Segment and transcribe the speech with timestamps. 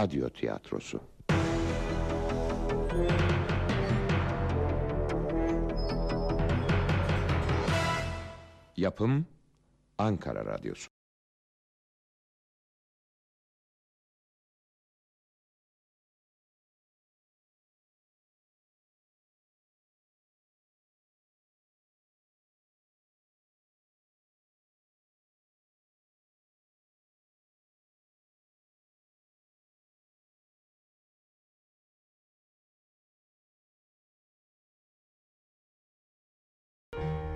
[0.00, 1.00] Radyo tiyatrosu.
[8.76, 9.26] Yapım
[9.98, 10.89] Ankara Radyosu.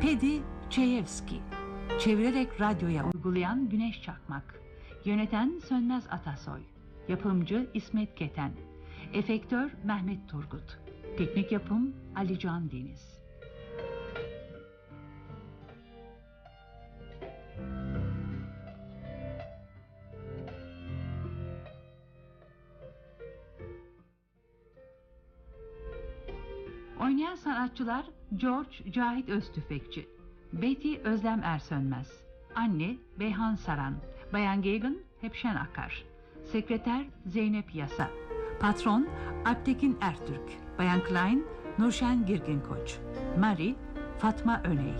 [0.04, 1.40] Pedi Çeyevski.
[2.00, 4.60] Çevirerek radyoya uygulayan Güneş Çakmak.
[5.04, 6.60] Yöneten Sönmez Atasoy.
[7.08, 8.52] Yapımcı İsmet Keten.
[9.12, 10.78] Efektör Mehmet Turgut.
[11.18, 13.13] Teknik yapım Ali Can Deniz
[27.34, 28.04] Oynayan sanatçılar
[28.36, 30.08] George Cahit Öztüfekçi,
[30.52, 32.08] Betty Özlem Ersönmez,
[32.54, 33.94] Anne Beyhan Saran,
[34.32, 36.04] Bayan Gagan Hepşen Akar,
[36.52, 38.10] Sekreter Zeynep Yasa,
[38.60, 39.06] Patron
[39.44, 41.46] Alptekin Ertürk, Bayan Klein
[41.78, 42.98] Nurşen Girgin Koç,
[43.38, 43.74] Mari
[44.18, 44.94] Fatma Öney.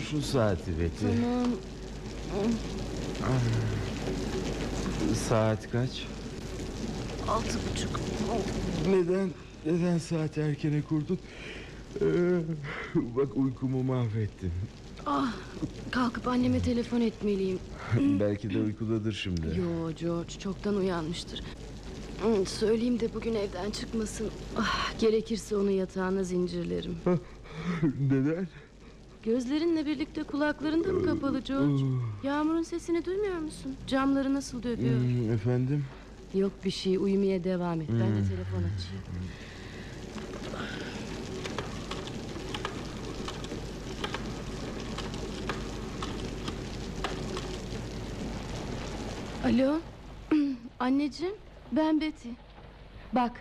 [0.00, 1.06] Şu saati Betty.
[1.06, 1.46] Tamam.
[5.28, 6.06] Saat kaç?
[7.28, 8.00] Altı buçuk.
[8.90, 9.30] Neden?
[9.66, 11.18] Neden saat erkene kurdun?
[12.00, 12.04] Ee,
[12.94, 14.52] bak uykumu mahvettin.
[15.06, 15.32] Ah,
[15.90, 17.58] kalkıp anneme telefon etmeliyim.
[18.20, 19.46] Belki de uykudadır şimdi.
[19.46, 21.42] Yo George çoktan uyanmıştır.
[22.22, 24.30] Hmm, Söyleyeyim de bugün evden çıkmasın.
[24.58, 26.96] Ah, gerekirse onu yatağına zincirlerim.
[28.10, 28.48] Neden?
[29.24, 31.84] Gözlerinle birlikte kulakların da mı kapalı George?
[32.22, 33.76] Yağmurun sesini duymuyor musun?
[33.86, 35.00] Camları nasıl dövüyor?
[35.00, 35.84] Hmm, efendim?
[36.34, 37.88] Yok bir şey uyumaya devam et.
[37.88, 39.04] Ben de telefon açayım.
[49.44, 49.78] Alo.
[50.80, 51.34] Anneciğim
[51.72, 52.28] ben Betty.
[53.12, 53.32] Bak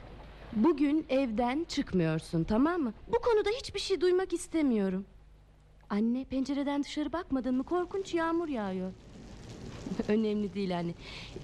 [0.54, 2.94] bugün evden çıkmıyorsun tamam mı?
[3.08, 5.06] Bu konuda hiçbir şey duymak istemiyorum.
[5.94, 7.64] Anne pencereden dışarı bakmadın mı?
[7.64, 8.92] Korkunç yağmur yağıyor.
[10.08, 10.94] Önemli değil anne.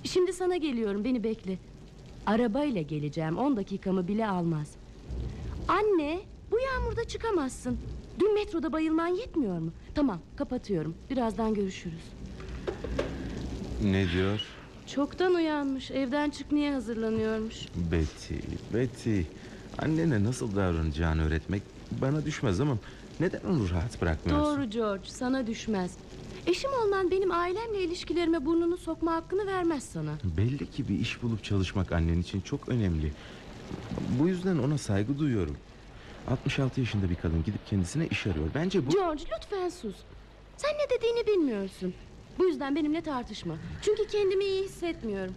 [0.03, 1.57] Şimdi sana geliyorum beni bekle.
[2.25, 4.75] Arabayla geleceğim 10 dakikamı bile almaz.
[5.67, 6.19] Anne
[6.51, 7.77] bu yağmurda çıkamazsın.
[8.19, 9.71] Dün metroda bayılman yetmiyor mu?
[9.95, 10.95] Tamam kapatıyorum.
[11.09, 12.03] Birazdan görüşürüz.
[13.83, 14.41] Ne diyor?
[14.87, 15.91] Çoktan uyanmış.
[15.91, 17.67] Evden çıkmaya hazırlanıyormuş.
[17.91, 18.35] Betty,
[18.73, 19.21] Betty.
[19.77, 21.61] Annene nasıl davranacağını öğretmek
[22.01, 22.77] bana düşmez ama
[23.19, 24.57] neden onu rahat bırakmıyorsun?
[24.57, 25.91] Doğru George sana düşmez.
[26.47, 30.11] Eşim olman benim ailemle ilişkilerime burnunu sokma hakkını vermez sana.
[30.37, 33.11] Belli ki bir iş bulup çalışmak annen için çok önemli.
[34.19, 35.57] Bu yüzden ona saygı duyuyorum.
[36.27, 38.45] 66 yaşında bir kadın gidip kendisine iş arıyor.
[38.55, 38.89] Bence bu...
[38.89, 39.95] George lütfen sus.
[40.57, 41.93] Sen ne dediğini bilmiyorsun.
[42.39, 43.55] Bu yüzden benimle tartışma.
[43.81, 45.33] Çünkü kendimi iyi hissetmiyorum.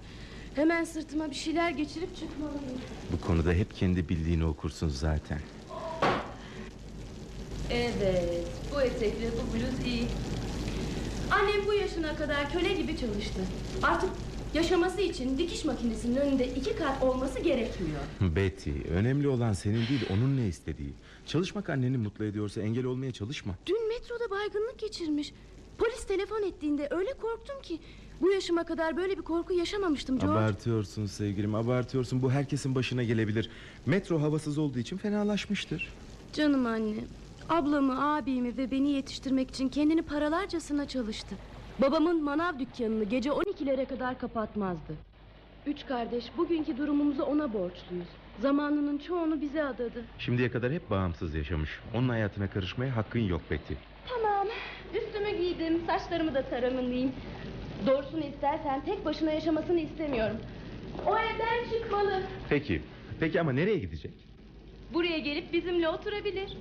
[0.54, 2.80] Hemen sırtıma bir şeyler geçirip çıkmalıyım.
[3.12, 5.38] Bu konuda hep kendi bildiğini okursun zaten.
[7.74, 10.06] Evet, bu etekle bu bluz iyi.
[11.30, 13.40] Annem bu yaşına kadar köle gibi çalıştı.
[13.82, 14.10] Artık
[14.54, 18.00] yaşaması için dikiş makinesinin önünde iki kat olması gerekmiyor.
[18.20, 20.92] Betty, önemli olan senin değil onun ne istediği.
[21.26, 23.54] Çalışmak anneni mutlu ediyorsa engel olmaya çalışma.
[23.66, 25.32] Dün metroda baygınlık geçirmiş.
[25.78, 27.78] Polis telefon ettiğinde öyle korktum ki...
[28.20, 30.38] ...bu yaşıma kadar böyle bir korku yaşamamıştım George.
[30.38, 32.22] Abartıyorsun sevgilim, abartıyorsun.
[32.22, 33.50] Bu herkesin başına gelebilir.
[33.86, 35.92] Metro havasız olduğu için fenalaşmıştır.
[36.32, 36.94] Canım anne.
[37.52, 41.36] Ablamı, abimi ve beni yetiştirmek için kendini paralarcasına çalıştı.
[41.78, 44.94] Babamın manav dükkanını gece 12'lere kadar kapatmazdı.
[45.66, 48.06] Üç kardeş bugünkü durumumuzu ona borçluyuz.
[48.40, 50.04] Zamanının çoğunu bize adadı.
[50.18, 51.70] Şimdiye kadar hep bağımsız yaşamış.
[51.94, 53.74] Onun hayatına karışmaya hakkın yok Betty.
[54.08, 54.46] Tamam.
[54.94, 57.12] Üstümü giydim, saçlarımı da taramalıyım.
[57.86, 60.36] Doğrusunu istersen tek başına yaşamasını istemiyorum.
[61.06, 62.22] O evden çıkmalı.
[62.48, 62.82] Peki,
[63.20, 64.12] peki ama nereye gidecek?
[64.94, 66.56] Buraya gelip bizimle oturabilir.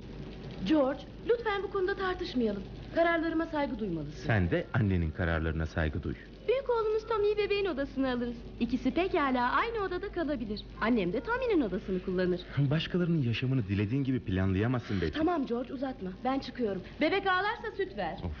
[0.68, 2.62] George, lütfen bu konuda tartışmayalım.
[2.94, 4.26] Kararlarıma saygı duymalısın.
[4.26, 6.14] Sen de annenin kararlarına saygı duy.
[6.48, 8.36] Büyük oğlumuz Tommy'yi bebeğin odasına alırız.
[8.60, 10.60] İkisi pekala aynı odada kalabilir.
[10.80, 12.40] Annem de Tommy'nin odasını kullanır.
[12.58, 15.18] Başkalarının yaşamını dilediğin gibi planlayamazsın Betty.
[15.18, 16.10] Tamam George uzatma.
[16.24, 16.82] Ben çıkıyorum.
[17.00, 18.18] Bebek ağlarsa süt ver.
[18.24, 18.32] Of.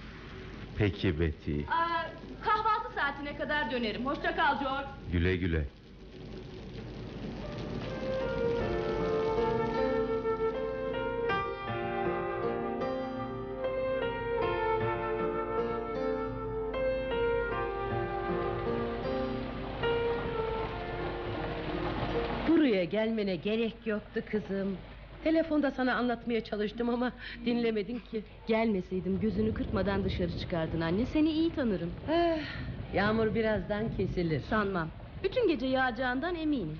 [0.78, 1.60] Peki Betty.
[1.60, 2.10] Aa,
[2.44, 4.06] kahvaltı saatine kadar dönerim.
[4.06, 4.86] Hoşça kal George.
[5.12, 5.64] Güle güle.
[22.96, 24.76] Gelmene gerek yoktu kızım.
[25.24, 27.12] Telefonda sana anlatmaya çalıştım ama
[27.46, 28.22] dinlemedin ki.
[28.46, 31.06] Gelmeseydim gözünü kırpmadan dışarı çıkardın anne.
[31.06, 31.90] Seni iyi tanırım.
[32.10, 32.38] Eh,
[32.94, 34.40] yağmur birazdan kesilir.
[34.50, 34.88] Sanmam.
[35.24, 36.78] Bütün gece yağacağından eminim.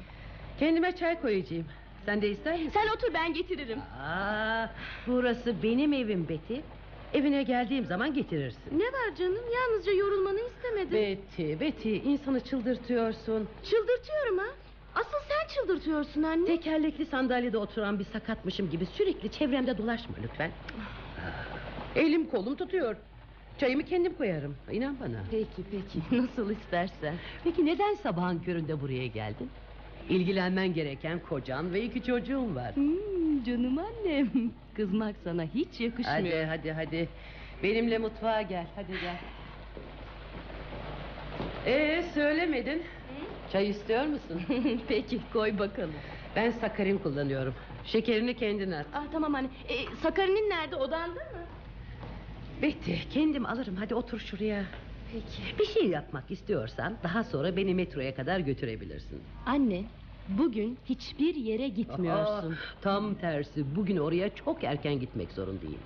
[0.59, 1.65] Kendime çay koyacağım.
[2.07, 2.71] Sen de ister misin?
[2.75, 3.79] Sen otur ben getiririm.
[3.79, 4.67] Aa,
[5.07, 6.55] burası benim evim Betty.
[7.15, 8.79] Evine geldiğim zaman getirirsin.
[8.79, 9.43] Ne var canım?
[9.55, 10.93] Yalnızca yorulmanı istemedim.
[10.93, 13.49] Betty, Betty insanı çıldırtıyorsun.
[13.63, 14.47] Çıldırtıyorum ha.
[15.55, 16.47] Çıldırtıyorsun anne.
[16.47, 20.51] Tekerlekli sandalyede oturan bir sakatmışım gibi sürekli çevremde dolaşma lütfen.
[20.81, 22.97] Ah, Elim kolum tutuyor.
[23.59, 24.57] Çayımı kendim koyarım.
[24.73, 25.21] İnan bana.
[25.31, 27.15] Peki peki nasıl istersen.
[27.45, 29.51] Peki neden sabahın köründe buraya geldin?
[30.09, 32.77] İlgilenmen gereken kocan ve iki çocuğun var.
[32.77, 34.31] Hmm, canım annem.
[34.75, 36.45] Kızmak sana hiç yakışmıyor.
[36.45, 37.09] Hadi hadi hadi.
[37.63, 38.67] Benimle mutfağa gel.
[38.77, 39.17] Hadi gel.
[41.67, 42.83] Ee söylemedin.
[43.53, 44.43] Çay istiyor musun?
[44.89, 45.95] peki koy bakalım.
[46.37, 47.55] Ben sakarin kullanıyorum.
[47.85, 48.87] Şekerini kendin at.
[48.95, 49.49] Ah tamam anne.
[49.69, 51.43] E, Sakari'nin nerede odanda mı?
[52.63, 53.77] Betty kendim alırım.
[53.77, 54.65] Hadi otur şuraya.
[55.13, 55.59] Peki.
[55.59, 59.23] Bir şey yapmak istiyorsan daha sonra beni metroya kadar götürebilirsin.
[59.47, 59.85] Anne
[60.29, 62.53] bugün hiçbir yere gitmiyorsun.
[62.53, 63.77] Aa, tam tersi.
[63.77, 65.79] Bugün oraya çok erken gitmek zorundayım.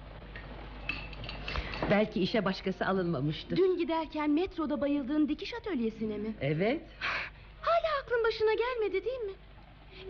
[1.91, 3.57] Belki işe başkası alınmamıştır.
[3.57, 6.35] Dün giderken metroda bayıldığın dikiş atölyesine mi?
[6.41, 6.83] Evet.
[8.07, 9.33] Aklın başına gelmedi değil mi?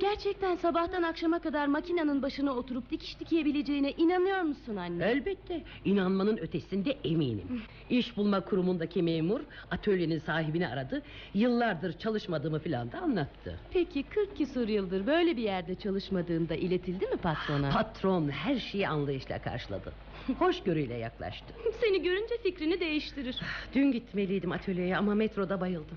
[0.00, 5.04] Gerçekten sabahtan akşama kadar makinenin başına oturup dikiş dikebileceğine inanıyor musun anne?
[5.04, 5.62] Elbette.
[5.84, 7.62] İnanmanın ötesinde eminim.
[7.90, 9.40] İş bulma kurumundaki memur
[9.70, 11.02] atölyenin sahibini aradı.
[11.34, 13.58] Yıllardır çalışmadığımı filan da anlattı.
[13.72, 17.70] Peki 40 küsur yıldır böyle bir yerde çalışmadığında iletildi mi patrona?
[17.70, 19.92] Patron her şeyi anlayışla karşıladı.
[20.38, 21.54] Hoşgörüyle yaklaştı.
[21.81, 23.40] Seni görünce fikrini değiştirir.
[23.75, 25.96] Dün gitmeliydim atölyeye ama metroda bayıldım.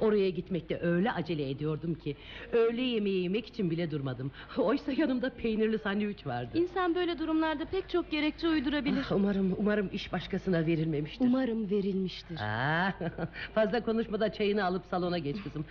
[0.00, 2.16] Oraya gitmekte öyle acele ediyordum ki
[2.52, 4.32] öğle yemeği yemek için bile durmadım.
[4.58, 6.58] Oysa yanımda peynirli sandviç vardı.
[6.58, 9.04] İnsan böyle durumlarda pek çok gerekçe uydurabilir.
[9.08, 11.26] Ah, umarım umarım iş başkasına verilmemiştir.
[11.26, 12.38] Umarım verilmiştir.
[12.40, 12.94] Aa,
[13.54, 15.64] fazla konuşmadan çayını alıp salona geç kızım.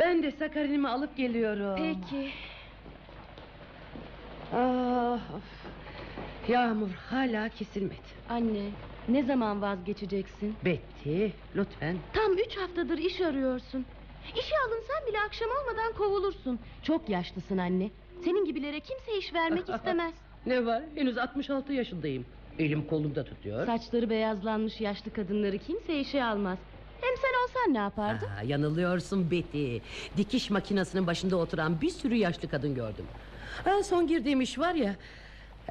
[0.00, 1.76] Ben de sakarinimi alıp geliyorum.
[1.76, 2.30] Peki.
[4.52, 5.42] Ah, of.
[6.48, 8.08] Yağmur hala kesilmedi.
[8.28, 8.70] Anne
[9.08, 10.54] ne zaman vazgeçeceksin?
[10.64, 11.26] Betty
[11.56, 11.96] lütfen.
[12.12, 13.84] Tam üç haftadır iş arıyorsun.
[14.36, 16.58] İşe alınsan bile akşam olmadan kovulursun.
[16.82, 17.90] Çok yaşlısın anne.
[18.24, 20.14] Senin gibilere kimse iş vermek istemez.
[20.46, 22.24] Ne var henüz 66 yaşındayım.
[22.58, 23.66] Elim kolumda tutuyor.
[23.66, 26.58] Saçları beyazlanmış yaşlı kadınları kimse işe almaz.
[27.00, 28.26] Hem sen olsan ne yapardın?
[28.26, 29.76] Aa, yanılıyorsun Betty.
[30.16, 33.04] Dikiş makinesinin başında oturan bir sürü yaşlı kadın gördüm.
[33.64, 34.96] Ha, son girdiğim iş var ya.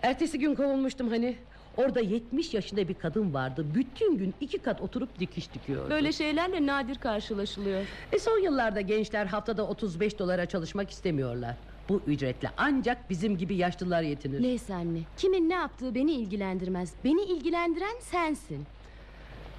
[0.01, 1.37] Ertesi gün kovulmuştum hani.
[1.77, 3.65] Orada 70 yaşında bir kadın vardı.
[3.75, 5.89] Bütün gün iki kat oturup dikiş dikiyordu.
[5.89, 7.81] Böyle şeylerle nadir karşılaşılıyor.
[8.11, 11.55] E son yıllarda gençler haftada 35 dolara çalışmak istemiyorlar.
[11.89, 14.43] Bu ücretle ancak bizim gibi yaşlılar yetinir.
[14.43, 14.99] Neyse anne.
[15.17, 16.93] Kimin ne yaptığı beni ilgilendirmez.
[17.03, 18.65] Beni ilgilendiren sensin.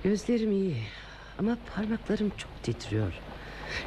[0.04, 0.76] Gözlerim iyi
[1.38, 3.12] ama parmaklarım çok titriyor.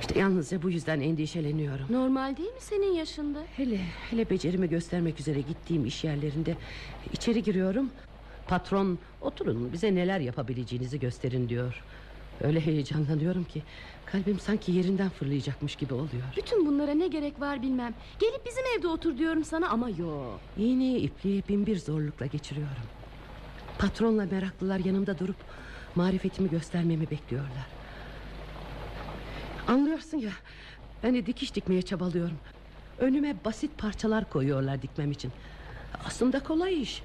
[0.01, 1.85] İşte yalnızca bu yüzden endişeleniyorum.
[1.89, 3.39] Normal değil mi senin yaşında?
[3.57, 6.55] Hele hele becerimi göstermek üzere gittiğim iş yerlerinde
[7.13, 7.89] içeri giriyorum.
[8.51, 11.83] Patron oturun bize neler yapabileceğinizi gösterin diyor.
[12.41, 13.63] Öyle heyecanlanıyorum ki
[14.05, 16.23] kalbim sanki yerinden fırlayacakmış gibi oluyor.
[16.37, 17.93] Bütün bunlara ne gerek var bilmem.
[18.19, 20.39] Gelip bizim evde otur diyorum sana ama yok.
[20.57, 22.83] İğneyi ipliği bin bir zorlukla geçiriyorum.
[23.79, 25.37] Patronla meraklılar yanımda durup
[25.95, 27.67] marifetimi göstermemi bekliyorlar.
[29.67, 30.31] Anlıyorsun ya
[31.03, 32.37] de dikiş dikmeye çabalıyorum.
[32.99, 35.31] Önüme basit parçalar koyuyorlar dikmem için.
[36.05, 37.03] Aslında kolay iş.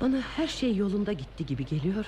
[0.00, 2.06] Bana her şey yolunda gitti gibi geliyor.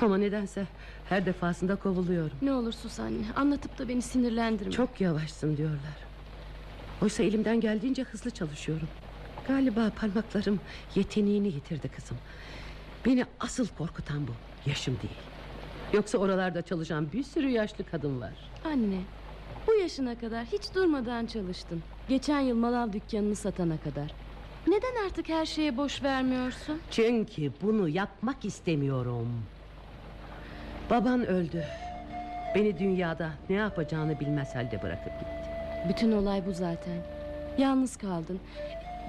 [0.00, 0.66] Ama nedense
[1.08, 2.36] her defasında kovuluyorum.
[2.42, 3.24] Ne olur sus anne.
[3.36, 4.72] Anlatıp da beni sinirlendirme.
[4.72, 5.96] Çok yavaşsın diyorlar.
[7.02, 8.88] Oysa elimden geldiğince hızlı çalışıyorum.
[9.48, 10.60] Galiba parmaklarım
[10.94, 12.16] yeteneğini yitirdi kızım.
[13.06, 14.32] Beni asıl korkutan bu.
[14.66, 15.14] Yaşım değil.
[15.92, 18.32] Yoksa oralarda çalışan bir sürü yaşlı kadın var.
[18.64, 19.00] Anne.
[19.66, 21.82] Bu yaşına kadar hiç durmadan çalıştın.
[22.08, 24.12] Geçen yıl manav dükkanını satana kadar.
[24.68, 26.80] Neden artık her şeye boş vermiyorsun?
[26.90, 29.28] Çünkü bunu yapmak istemiyorum.
[30.90, 31.64] Baban öldü.
[32.54, 35.48] Beni dünyada ne yapacağını bilmez halde bırakıp gitti.
[35.88, 37.02] Bütün olay bu zaten.
[37.58, 38.40] Yalnız kaldın.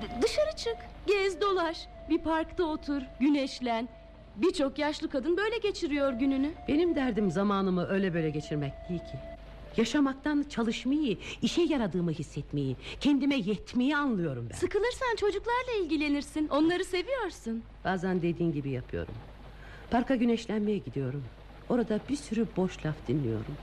[0.02, 1.88] D- dışarı çık, gez dolaş.
[2.10, 3.90] Bir parkta otur, güneşlen.
[4.36, 6.52] Birçok yaşlı kadın böyle geçiriyor gününü.
[6.68, 9.18] Benim derdim zamanımı öyle böyle geçirmek değil ki.
[9.78, 14.56] Yaşamaktan çalışmayı, işe yaradığımı hissetmeyi, kendime yetmeyi anlıyorum ben.
[14.56, 16.48] Sıkılırsan çocuklarla ilgilenirsin.
[16.48, 17.64] Onları seviyorsun.
[17.86, 19.14] Bazen dediğin gibi yapıyorum.
[19.92, 21.24] Parka güneşlenmeye gidiyorum.
[21.70, 23.56] Orada bir sürü boş laf dinliyorum.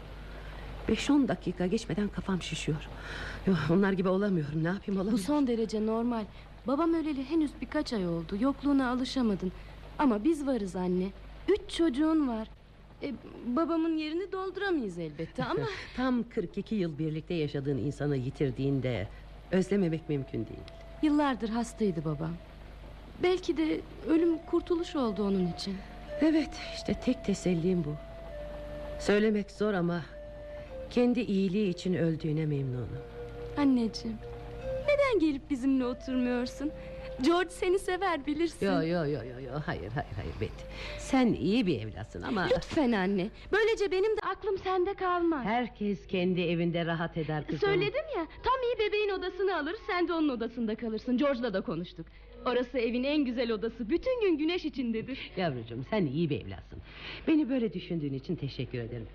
[0.88, 2.88] 5-10 dakika geçmeden kafam şişiyor.
[3.46, 4.64] Yok, onlar gibi olamıyorum.
[4.64, 5.18] Ne yapayım Bu olamıyorum.
[5.18, 6.24] son derece normal.
[6.66, 8.36] Babam öleli henüz birkaç ay oldu.
[8.40, 9.52] Yokluğuna alışamadın.
[9.98, 11.06] Ama biz varız anne.
[11.48, 12.48] Üç çocuğun var.
[13.02, 13.14] E,
[13.46, 15.60] babamın yerini dolduramayız elbette ama...
[15.96, 19.08] Tam 42 yıl birlikte yaşadığın insanı yitirdiğinde
[19.52, 20.60] özlememek mümkün değil.
[21.02, 22.32] Yıllardır hastaydı babam.
[23.22, 25.76] Belki de ölüm kurtuluş oldu onun için.
[26.20, 27.94] Evet işte tek tesellim bu.
[29.00, 30.02] Söylemek zor ama
[30.90, 32.88] kendi iyiliği için öldüğüne memnunum.
[33.58, 34.16] Anneciğim,
[34.82, 36.70] neden gelip bizimle oturmuyorsun?
[37.22, 38.66] George seni sever bilirsin.
[38.66, 40.64] Yo yo yo yo yo hayır hayır hayır Betty.
[40.98, 43.28] Sen iyi bir evlatsın ama Lütfen anne.
[43.52, 45.44] Böylece benim de aklım sende kalmaz.
[45.44, 47.68] herkes kendi evinde rahat eder kızım.
[47.68, 52.06] Söyledim ya tam iyi bebeğin odasını alır sen de onun odasında kalırsın George'la da konuştuk
[52.46, 56.78] Orası evin en güzel odası bütün gün güneş içindedir Yavrucuğum sen iyi bir evlatsın.
[57.28, 59.08] Beni böyle düşündüğün için teşekkür ederim.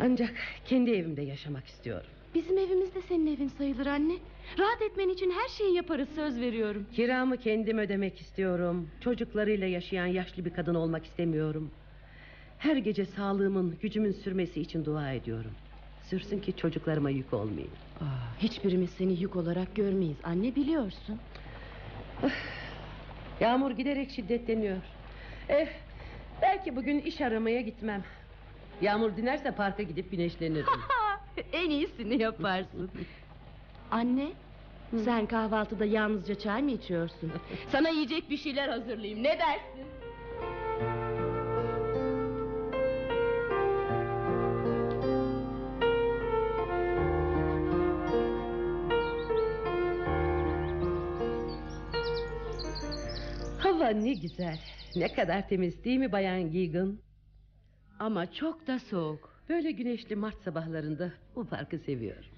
[0.00, 0.34] Ancak
[0.66, 2.10] kendi evimde yaşamak istiyorum.
[2.34, 4.14] Bizim evimiz de senin evin sayılır anne
[4.58, 8.90] Rahat etmen için her şeyi yaparız söz veriyorum Kiramı kendim ödemek istiyorum.
[9.00, 11.70] Çocuklarıyla yaşayan yaşlı bir kadın olmak istemiyorum.
[12.58, 15.50] Her gece sağlığımın, gücümün sürmesi için dua ediyorum.
[16.10, 17.72] Sürsün ki çocuklarıma yük olmayayım.
[18.38, 21.18] Hiçbirimiz seni yük olarak görmeyiz anne biliyorsun
[23.40, 24.76] Yağmur giderek şiddetleniyor.
[25.48, 25.68] Eh,
[26.42, 28.04] belki bugün iş aramaya gitmem.
[28.80, 30.66] Yağmur dinerse parka gidip güneşlenirim.
[31.52, 32.90] En iyisini yaparsın
[33.90, 34.28] Anne
[35.04, 37.32] sen kahvaltıda yalnızca çay mı içiyorsun?
[37.72, 39.86] Sana yiyecek bir şeyler hazırlayayım ne dersin?
[53.58, 54.58] Hava ne güzel.
[54.96, 56.98] Ne kadar temiz değil mi Bayan Gigan?
[57.98, 62.30] Ama çok da soğuk Böyle güneşli Mart sabahlarında bu parkı seviyorum.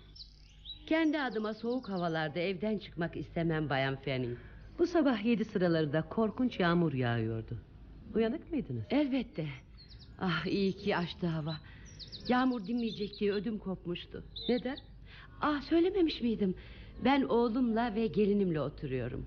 [0.86, 4.38] Kendi adıma soğuk havalarda evden çıkmak istemem Bayan Fanning.
[4.78, 7.58] Bu sabah yedi sıralarında korkunç yağmur yağıyordu.
[8.14, 8.84] Uyanık mıydınız?
[8.90, 9.46] Elbette.
[10.20, 11.56] Ah iyi ki açtı hava.
[12.28, 14.24] Yağmur dinmeyecek diye ödüm kopmuştu.
[14.48, 14.76] Neden?
[15.40, 16.54] Ah söylememiş miydim?
[17.04, 19.26] Ben oğlumla ve gelinimle oturuyorum.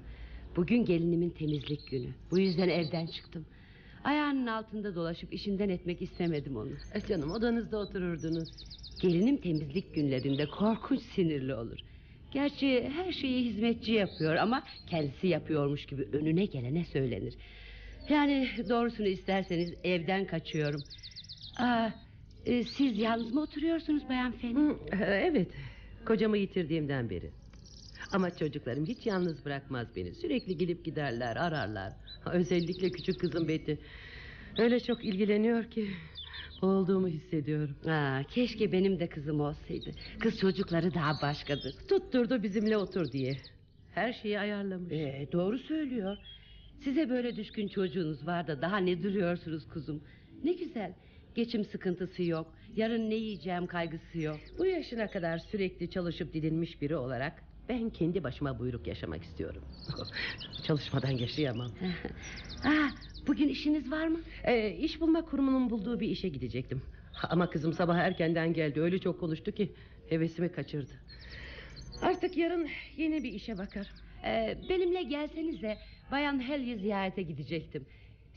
[0.56, 2.10] Bugün gelinimin temizlik günü.
[2.32, 3.46] Bu yüzden evden çıktım.
[4.04, 6.72] Ayağının altında dolaşıp işinden etmek istemedim onu.
[6.94, 8.50] E canım odanızda otururdunuz.
[9.02, 11.80] Gelinim temizlik günlerinde korkunç sinirli olur.
[12.32, 17.34] Gerçi her şeyi hizmetçi yapıyor ama kendisi yapıyormuş gibi önüne gelene söylenir.
[18.10, 20.84] Yani doğrusunu isterseniz evden kaçıyorum.
[21.60, 21.90] Aa,
[22.46, 24.56] e, siz yalnız mı oturuyorsunuz Bayan Feni?
[24.56, 25.48] Hı, evet.
[26.06, 27.32] Kocamı yitirdiğimden beri.
[28.14, 30.14] Ama çocuklarım hiç yalnız bırakmaz beni.
[30.16, 31.94] Sürekli gelip giderler, ararlar.
[32.34, 33.74] Özellikle küçük kızım Betty.
[34.58, 35.90] Öyle çok ilgileniyor ki
[36.62, 37.76] olduğumu hissediyorum.
[37.90, 39.92] Aa, keşke benim de kızım olsaydı.
[40.20, 41.76] Kız çocukları daha başkadır.
[41.88, 43.38] Tutturdu bizimle otur diye.
[43.92, 44.92] Her şeyi ayarlamış.
[44.92, 46.18] Ee, doğru söylüyor.
[46.84, 50.04] Size böyle düşkün çocuğunuz var da daha ne duruyorsunuz kuzum?
[50.44, 50.94] Ne güzel.
[51.36, 52.54] Geçim sıkıntısı yok.
[52.76, 54.40] Yarın ne yiyeceğim kaygısı yok.
[54.58, 59.62] Bu yaşına kadar sürekli çalışıp didinmiş biri olarak ben kendi başıma buyruk yaşamak istiyorum.
[60.64, 61.72] Çalışmadan yaşayamam.
[62.66, 62.90] Aa,
[63.28, 64.20] bugün işiniz var mı?
[64.44, 66.82] Ee, iş bulma kurumunun bulduğu bir işe gidecektim.
[67.30, 68.82] Ama kızım sabah erkenden geldi.
[68.82, 69.74] Öyle çok konuştu ki
[70.10, 70.92] hevesimi kaçırdı.
[72.02, 72.68] Artık yarın
[72.98, 73.88] yeni bir işe bakar.
[74.26, 75.78] Ee, benimle gelsenize.
[76.12, 77.86] Bayan Helye ziyarete gidecektim.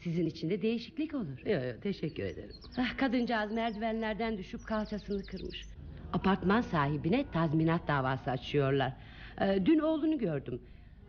[0.05, 1.39] Sizin için de değişiklik olur.
[1.47, 2.57] Yok yok teşekkür ederim.
[2.79, 5.67] Ah, kadıncağız merdivenlerden düşüp kalçasını kırmış.
[6.13, 8.93] Apartman sahibine tazminat davası açıyorlar.
[9.41, 10.61] Ee, dün oğlunu gördüm.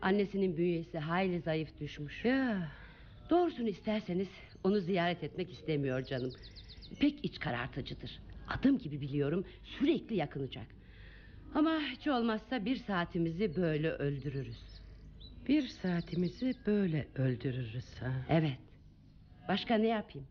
[0.01, 2.25] Annesinin bünyesi hayli zayıf düşmüş.
[2.25, 2.72] Ya
[3.29, 4.27] Doğrusunu isterseniz
[4.63, 6.34] onu ziyaret etmek istemiyor canım.
[7.00, 8.19] Pek iç karartıcıdır.
[8.48, 10.67] Adım gibi biliyorum sürekli yakınacak.
[11.55, 14.62] Ama hiç olmazsa bir saatimizi böyle öldürürüz.
[15.48, 18.25] bir saatimizi böyle öldürürüz ha.
[18.29, 18.57] Evet.
[19.48, 20.27] Başka ne yapayım?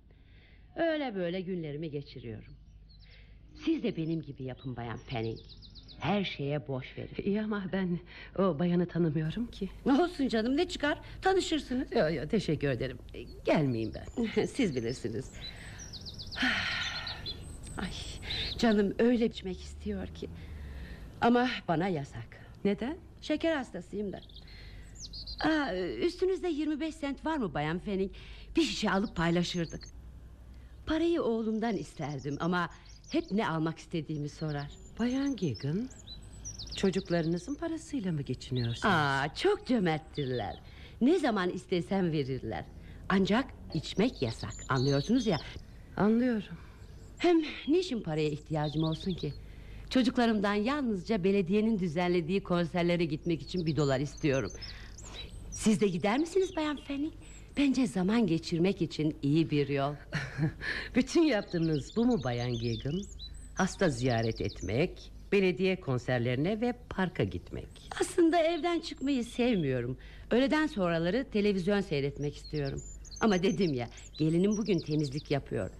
[0.76, 2.54] Öyle böyle günlerimi geçiriyorum.
[3.54, 5.40] Siz de benim gibi yapın Bayan Penning.
[6.00, 7.10] Her şeye boş verin.
[7.24, 7.98] İyi ama ben
[8.38, 9.70] o bayanı tanımıyorum ki.
[9.86, 11.92] Ne olsun canım ne çıkar tanışırsınız.
[11.92, 12.98] Yo, yo, teşekkür ederim.
[13.14, 14.44] E, Gelmeyeyim ben.
[14.46, 15.30] Siz bilirsiniz.
[17.78, 17.90] Ay
[18.58, 20.28] canım öyle içmek istiyor ki.
[21.20, 22.26] Ama bana yasak.
[22.64, 22.96] Neden?
[23.22, 24.20] Şeker hastasıyım da.
[25.44, 28.12] Aa, üstünüzde 25 sent var mı Bayan Fenning?
[28.56, 29.80] Bir şişe alıp paylaşırdık.
[30.86, 32.68] Parayı oğlumdan isterdim ama
[33.10, 34.70] hep ne almak istediğimi sorar.
[34.98, 35.88] Bayan Gigan
[36.76, 38.94] Çocuklarınızın parasıyla mı geçiniyorsunuz?
[38.94, 40.60] Aa, çok cömerttirler.
[41.00, 42.64] Ne zaman istesem verirler.
[43.08, 45.38] Ancak içmek yasak anlıyorsunuz ya.
[45.96, 46.56] Anlıyorum
[47.18, 49.32] Hem niçin paraya ihtiyacım olsun ki?
[49.90, 54.52] Çocuklarımdan yalnızca belediyenin düzenlediği konserlere gitmek için bir dolar istiyorum.
[55.50, 57.12] Siz de gider misiniz Bayan Fanning?
[57.56, 59.94] Bence zaman geçirmek için iyi bir yol.
[60.94, 63.00] Bütün yaptığınız bu mu Bayan Gigan?
[63.56, 69.98] Hasta ziyaret etmek Belediye konserlerine ve parka gitmek Aslında evden çıkmayı sevmiyorum.
[70.30, 72.82] Öğleden sonraları televizyon seyretmek istiyorum.
[73.20, 75.70] Ama dedim ya, gelinim bugün temizlik yapıyor.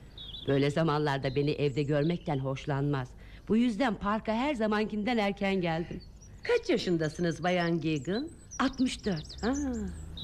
[0.49, 3.09] Böyle zamanlarda beni evde görmekten hoşlanmaz.
[3.49, 6.01] Bu yüzden parka her zamankinden erken geldim.
[6.43, 8.29] Kaç yaşındasınız Bayan Gigan?
[8.59, 9.43] 64.
[9.43, 9.55] Ha,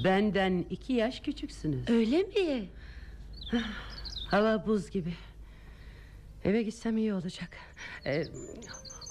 [0.05, 2.69] benden iki yaş küçüksünüz Öyle mi?
[4.31, 5.13] Hava buz gibi
[6.45, 7.49] Eve gitsem iyi olacak
[8.07, 8.25] ee,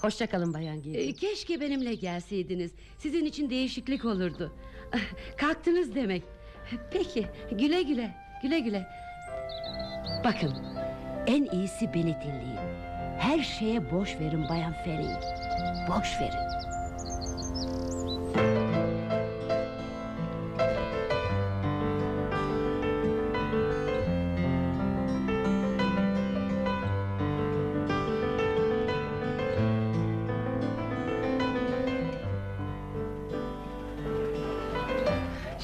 [0.02, 2.72] Hoşça kalın Bayan Gigan Ee, keşke benimle gelseydiniz.
[2.98, 4.52] Sizin için değişiklik olurdu.
[5.36, 6.22] Kalktınız demek.
[6.90, 8.14] Peki, güle güle.
[8.42, 8.86] Güle güle.
[10.24, 10.52] Bakın,
[11.26, 12.58] en iyisi beni dinleyin.
[13.18, 15.22] Her şeye boş verin Bayan Fering.
[15.88, 16.61] Boş verin.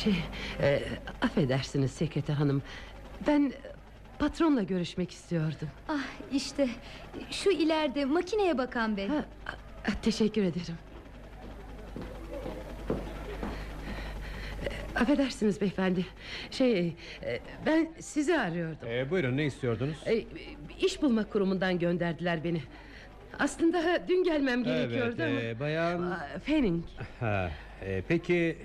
[0.09, 0.17] Şey,
[0.61, 0.83] e,
[1.23, 2.63] affedersiniz sekreter hanım.
[3.27, 3.53] Ben
[4.19, 5.69] patronla görüşmek istiyordum.
[5.89, 6.69] Ah işte
[7.31, 9.09] şu ileride makineye bakan bey.
[9.09, 9.25] Ha,
[10.03, 10.75] teşekkür ederim.
[14.65, 16.07] E, Affedersiniz beyefendi.
[16.51, 18.89] Şey, e, ben sizi arıyordum.
[18.89, 19.97] Ee, buyurun ne istiyordunuz?
[20.07, 20.25] E,
[20.81, 22.63] iş bulma kurumundan gönderdiler beni.
[23.39, 25.41] Aslında dün gelmem gerekiyordu evet, ama.
[25.41, 26.19] e, bayan...
[26.47, 26.85] Fanning.
[27.21, 27.51] Ha,
[27.83, 28.59] e, peki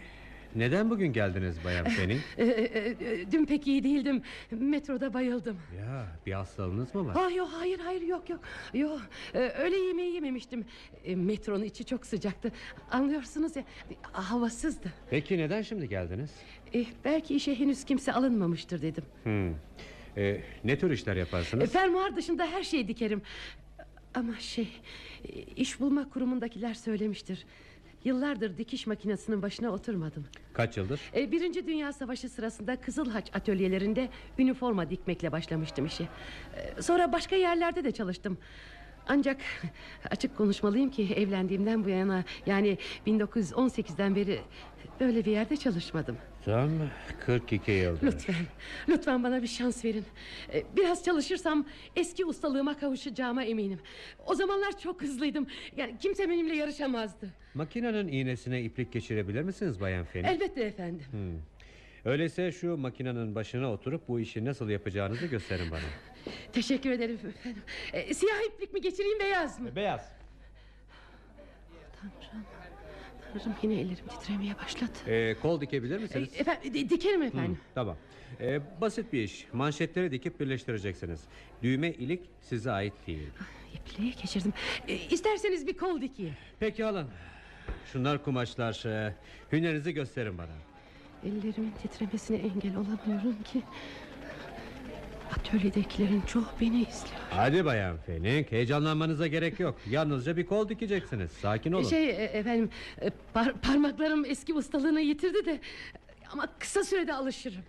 [0.56, 2.22] neden bugün geldiniz bayan Fanning?
[2.38, 4.22] E, e, e, dün pek iyi değildim.
[4.52, 5.58] Metroda bayıldım.
[5.80, 7.16] ya bir hastalığınız mı var?
[7.20, 8.40] Ah yok hayır hayır yok yok.
[8.74, 9.02] Yok
[9.34, 10.66] e, öyle yemeği yememiştim.
[11.06, 12.52] E, metronun içi çok sıcaktı.
[12.92, 13.64] Anlıyorsunuz ya
[14.12, 14.88] havasızdı.
[15.10, 16.32] Peki neden şimdi geldiniz?
[16.76, 19.04] E, belki işe henüz kimse alınmamıştır dedim.
[19.24, 19.50] Hmm.
[20.18, 21.72] E, ne tür işler E, yaparsınız?
[21.72, 23.22] fermuar dışında her şeyi dikerim.
[24.14, 24.68] Ama şey
[25.26, 27.46] e, iş bulma kurumundakiler söylemiştir.
[28.06, 30.26] Yıllardır dikiş makinesinin başına oturmadım.
[30.54, 31.00] Kaç yıldır?
[31.16, 36.04] E, Birinci Dünya Savaşı sırasında Kızılhaç atölyelerinde üniforma dikmekle başlamıştım işe.
[36.78, 38.38] E, Sonra başka yerlerde de çalıştım.
[39.08, 39.38] Ancak
[40.12, 44.40] açık konuşmalıyım ki evlendiğimden bu yana yani 1918'den beri
[45.00, 46.18] böyle bir yerde çalışmadım.
[46.46, 46.70] Tam
[47.26, 48.08] 42 yıldır.
[48.08, 48.36] Lütfen,
[48.90, 50.06] lütfen bana bir şans verin.
[50.54, 53.80] E, Biraz çalışırsam eski ustalığıma kavuşacağıma eminim.
[54.26, 55.48] O zamanlar çok hızlıydım.
[55.78, 57.30] Yani kimse benimle yarışamazdı.
[57.54, 60.28] Makinenin iğnesine iplik geçirebilir misiniz bayan Fanning?
[60.28, 61.06] Elbette efendim.
[61.12, 61.40] Hmm.
[62.12, 65.82] Öyleyse şu makinenin başına oturup bu işi nasıl yapacağınızı gösterin bana.
[66.54, 67.62] Teşekkür ederim efendim.
[67.94, 69.76] E, siyah iplik mi geçireyim beyaz mı?
[69.76, 70.12] Beyaz.
[72.02, 72.46] Tanrım,
[73.34, 74.92] Tanrım yine ellerim titremeye başladı.
[75.12, 76.30] E, kol dikebilir E, misiniz?
[76.40, 77.60] efendim, di- dikerim efendim.
[77.76, 77.98] tamam.
[78.42, 79.48] E, basit bir iş.
[79.54, 81.22] Manşetleri dikip birleştireceksiniz.
[81.64, 83.30] Düğme ilik size ait değil.
[83.74, 84.54] İpliği geçirdim.
[84.88, 86.34] E, isterseniz bir kol dikeyim.
[86.60, 87.10] Peki alın.
[87.92, 88.86] Şunlar kumaşlar.
[88.86, 89.16] E,
[89.52, 90.52] hünerinizi gösterin bana.
[91.24, 93.64] Ellerimin titremesine engel olamıyorum ki.
[95.40, 97.20] Atölyedekilerin çoğu beni izliyor.
[97.30, 99.78] Hadi bayan Fenik heyecanlanmanıza gerek yok.
[99.90, 101.32] Yalnızca bir kol dikeceksiniz.
[101.32, 101.90] Sakin olun.
[101.90, 102.70] Şey e, efendim
[103.02, 105.60] e, par- parmaklarım eski ustalığını yitirdi de
[106.34, 107.62] ama kısa sürede alışırım.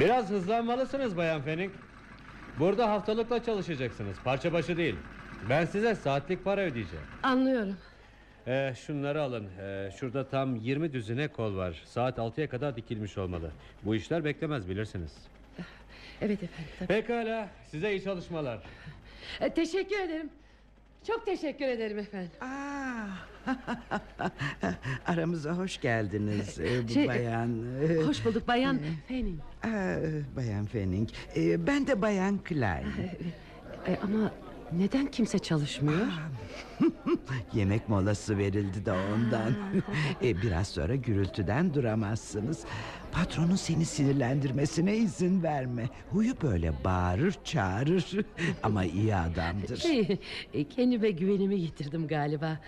[0.00, 1.70] Biraz hızlanmalısınız bayan Fenik.
[2.58, 4.16] Burada haftalıkla çalışacaksınız.
[4.24, 4.96] Parça başı değil.
[5.50, 7.04] Ben size saatlik para ödeyeceğim.
[7.22, 7.76] Anlıyorum.
[8.46, 9.46] Ee, şunları alın.
[9.60, 11.82] Ee, şurada tam 20 düzine kol var.
[11.86, 13.50] Saat 6'ya kadar dikilmiş olmalı.
[13.82, 15.12] Bu işler beklemez bilirsiniz.
[16.20, 16.70] Evet efendim.
[16.78, 16.88] tabii.
[16.88, 17.48] Pekala.
[17.70, 18.58] Size iyi çalışmalar.
[19.40, 20.30] E, teşekkür ederim.
[21.06, 22.30] Çok teşekkür ederim efendim.
[22.40, 23.26] Ah,
[25.06, 27.50] Aramıza hoş geldiniz e, bu Şey, bayan.
[27.82, 29.40] e, Hoş bulduk bayan Fanning.
[29.64, 29.96] aa,
[30.36, 31.08] bayan Fanning.
[31.36, 32.86] E, ben de bayan Klein.
[33.86, 34.32] E, ama
[34.78, 36.06] neden kimse çalışmıyor?
[37.54, 39.52] Yemek molası verildi de ondan.
[40.22, 42.64] E, biraz sonra gürültüden duramazsınız.
[43.12, 45.88] Patronun seni sinirlendirmesine izin verme.
[46.10, 48.16] Huyu böyle bağırır çağırır.
[48.62, 49.76] Ama iyi adamdır.
[49.76, 50.18] Şey,
[50.76, 52.58] kendime güvenimi yitirdim galiba.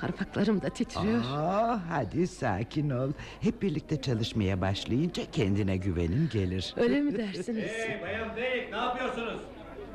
[0.00, 1.20] Parmaklarım da titriyor.
[1.32, 3.12] Aa, hadi sakin ol.
[3.40, 6.74] Hep birlikte çalışmaya başlayınca kendine güvenin gelir.
[6.76, 7.70] Öyle mi dersiniz?
[7.72, 9.40] Hey bayan Beyik ne yapıyorsunuz?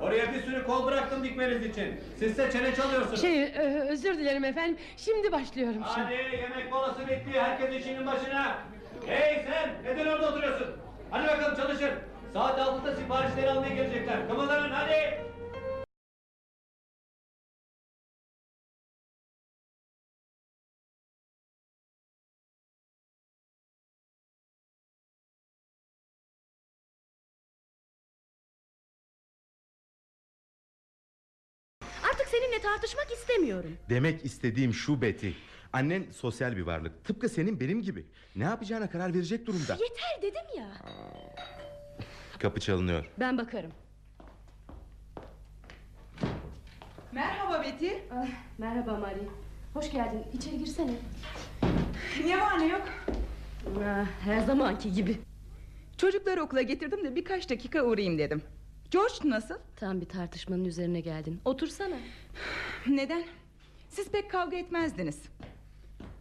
[0.03, 1.99] Oraya bir sürü kol bıraktım dikmeniz için.
[2.19, 3.21] Siz de çene çalıyorsunuz.
[3.21, 3.49] Şey, e,
[3.89, 4.77] özür dilerim efendim.
[4.97, 6.05] Şimdi başlıyorum şimdi.
[6.05, 7.39] Hadi yemek molası bitti.
[7.41, 8.57] Herkes işinin başına.
[9.05, 10.67] Hey sen neden orada oturuyorsun?
[11.11, 11.89] Hadi bakalım çalışın.
[12.33, 14.27] Saat 6'da siparişleri almaya gelecekler.
[14.29, 15.19] Kımıldanın hadi.
[32.53, 33.77] Seninle tartışmak istemiyorum.
[33.89, 35.29] Demek istediğim şu Betty.
[35.73, 37.03] Annen sosyal bir varlık.
[37.03, 38.05] Tıpkı senin benim gibi.
[38.35, 39.73] Ne yapacağına karar verecek durumda.
[39.73, 40.67] Yeter dedim ya.
[42.39, 43.05] Kapı çalınıyor.
[43.19, 43.71] Ben bakarım.
[47.11, 47.87] Merhaba Betty.
[48.11, 49.27] Ah, merhaba Mari.
[49.73, 50.23] Hoş geldin.
[50.33, 50.93] İçeri girsene.
[52.25, 52.81] Ne var ne yok?
[53.85, 55.17] Ah, her zamanki gibi.
[55.97, 58.41] Çocukları okula getirdim de birkaç dakika uğrayayım dedim.
[58.93, 59.55] George nasıl?
[59.75, 61.41] Tam bir tartışmanın üzerine geldin.
[61.45, 61.97] Otursana.
[62.87, 63.23] Neden?
[63.89, 65.21] Siz pek kavga etmezdiniz.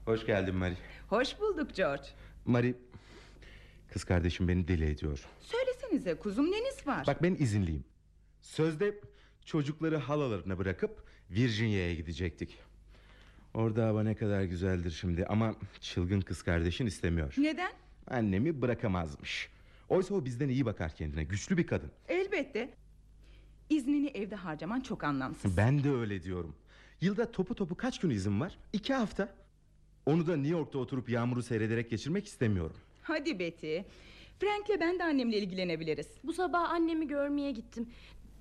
[0.04, 0.76] Hoş geldin Mari.
[1.08, 2.02] Hoş bulduk George.
[2.44, 2.74] Mari,
[3.92, 5.26] kız kardeşim beni deli ediyor.
[5.40, 7.06] Söylesenize kuzum neniz var?
[7.06, 7.84] Bak ben izinliyim.
[8.42, 8.94] Sözde
[9.44, 12.58] çocukları halalarına bırakıp Virginia'ya gidecektik.
[13.54, 17.34] Orada hava ne kadar güzeldir şimdi ama çılgın kız kardeşin istemiyor.
[17.38, 17.72] Neden?
[18.06, 19.50] Annemi bırakamazmış.
[19.92, 21.24] Oysa o bizden iyi bakar kendine.
[21.24, 21.90] Güçlü bir kadın.
[22.08, 22.74] Elbette.
[23.70, 25.56] İznini evde harcaman çok anlamsız.
[25.56, 26.54] Ben de öyle diyorum.
[27.00, 28.58] Yılda topu topu kaç gün izin var?
[28.72, 29.28] İki hafta.
[30.06, 32.76] Onu da New York'ta oturup yağmuru seyrederek geçirmek istemiyorum.
[33.02, 33.78] Hadi Betty.
[34.40, 36.06] Frank'le ben de annemle ilgilenebiliriz.
[36.24, 37.88] Bu sabah annemi görmeye gittim.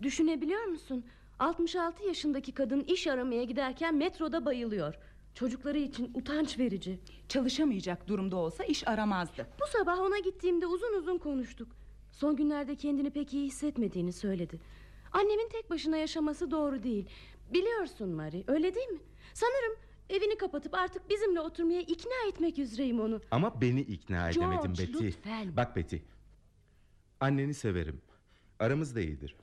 [0.01, 1.05] Düşünebiliyor musun?
[1.39, 4.95] 66 yaşındaki kadın iş aramaya giderken metroda bayılıyor.
[5.35, 6.99] Çocukları için utanç verici.
[7.29, 9.47] Çalışamayacak durumda olsa iş aramazdı.
[9.61, 11.67] Bu sabah ona gittiğimde uzun uzun konuştuk.
[12.11, 14.59] Son günlerde kendini pek iyi hissetmediğini söyledi.
[15.11, 17.05] Annemin tek başına yaşaması doğru değil.
[17.53, 18.99] Biliyorsun Mari, öyle değil mi?
[19.33, 19.75] Sanırım
[20.09, 23.21] evini kapatıp artık bizimle oturmaya ikna etmek üzereyim onu.
[23.31, 25.05] Ama beni ikna George, edemedim Betty.
[25.05, 25.57] lütfen.
[25.57, 25.95] Bak Betty.
[27.19, 28.01] Anneni severim.
[28.59, 29.35] Aramız da iyidir.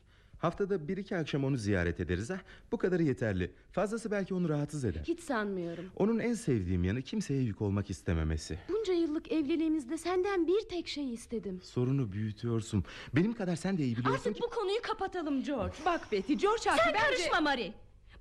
[0.42, 2.40] Haftada bir iki akşam onu ziyaret ederiz ha.
[2.72, 3.50] Bu kadarı yeterli.
[3.72, 5.02] Fazlası belki onu rahatsız eder.
[5.08, 5.84] Hiç sanmıyorum.
[5.96, 8.58] Onun en sevdiğim yanı kimseye yük olmak istememesi.
[8.68, 11.60] Bunca yıllık evliliğimizde senden bir tek şey istedim.
[11.64, 12.84] Sorunu büyütüyorsun.
[13.14, 14.42] Benim kadar sen de iyi biliyorsun Artık ki...
[14.42, 15.74] bu konuyu kapatalım George.
[15.86, 17.72] Bak Betty George haklı Sen bence- karışma Mari.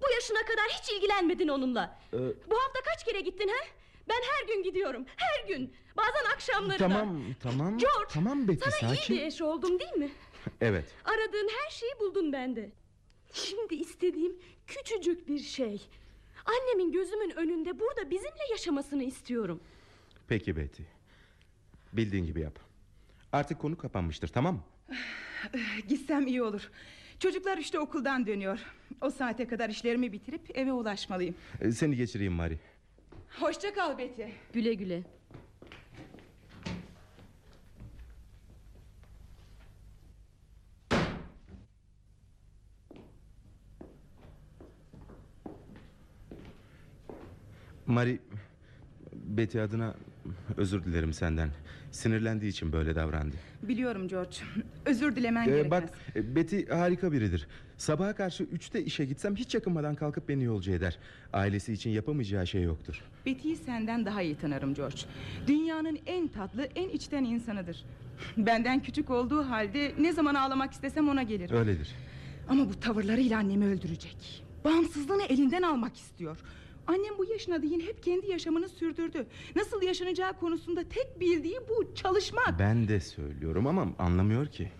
[0.01, 1.99] Bu yaşına kadar hiç ilgilenmedin onunla.
[2.13, 3.65] Ee, Bu hafta kaç kere gittin ha?
[4.10, 5.06] Ben her gün gidiyorum.
[5.15, 5.73] Her gün.
[5.97, 6.88] Bazen akşamları da.
[6.88, 7.77] Tamam tamam.
[7.77, 8.08] George.
[8.10, 9.13] Tamam Betty Sana sakin.
[9.13, 10.10] iyi bir eş oldum değil mi?
[10.62, 10.86] Evet.
[11.05, 12.69] Aradığın her şeyi buldun bende.
[13.33, 14.36] Şimdi istediğim
[14.67, 15.88] küçücük bir şey.
[16.45, 19.60] Annemin gözümün önünde burada bizimle yaşamasını istiyorum.
[20.27, 20.83] Peki Betty.
[21.93, 22.60] Bildiğin gibi yap.
[23.31, 24.63] Artık konu kapanmıştır tamam mı?
[25.88, 26.71] Gitsem iyi olur.
[27.19, 28.60] Çocuklar işte okuldan dönüyor.
[29.01, 31.36] O saate kadar işlerimi bitirip eve ulaşmalıyım.
[31.62, 32.60] Ee, Seni geçireyim Mari.
[33.39, 34.23] Hoşça kal Betty.
[34.53, 35.03] Güle güle.
[47.88, 48.19] Mari
[49.13, 49.95] Betty adına
[50.58, 51.50] özür dilerim senden.
[51.91, 53.36] Sinirlendiği için böyle davrandı.
[53.63, 54.36] Biliyorum George.
[54.86, 55.71] Özür dilemen Ee, gerekmez.
[55.71, 57.47] bak e, Betty harika biridir.
[57.78, 60.97] Sabaha karşı üçte işe gitsem hiç yakınmadan kalkıp beni yolcu eder.
[61.34, 63.02] Ailesi için yapamayacağı şey yoktur.
[63.26, 64.97] Betty'yi senden daha iyi tanırım George.
[65.47, 67.86] Dünyanın en tatlı, en içten insanıdır.
[68.38, 71.52] Benden küçük olduğu halde ne zaman ağlamak istesem ona gelir.
[71.52, 71.89] Öyledir.
[72.50, 74.43] Ama bu tavırlarıyla annemi öldürecek.
[74.65, 76.38] Bağımsızlığını elinden almak istiyor.
[76.88, 79.28] Annem bu yaşına değin hep kendi yaşamını sürdürdü.
[79.56, 82.60] Nasıl yaşanacağı konusunda tek bildiği bu çalışmak.
[82.60, 84.71] Ben de söylüyorum ama anlamıyor ki.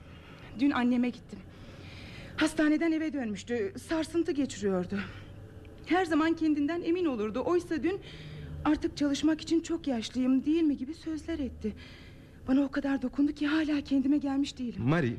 [0.60, 1.40] Dün anneme gittim.
[2.38, 3.74] Hastaneden eve dönmüştü.
[3.90, 5.00] Sarsıntı geçiriyordu.
[5.86, 7.44] Her zaman kendinden emin olurdu.
[7.46, 8.00] Oysa dün
[8.66, 11.74] artık çalışmak için çok yaşlıyım değil mi gibi sözler etti.
[12.48, 14.84] Bana o kadar dokundu ki hala kendime gelmiş değilim.
[14.84, 15.16] Mari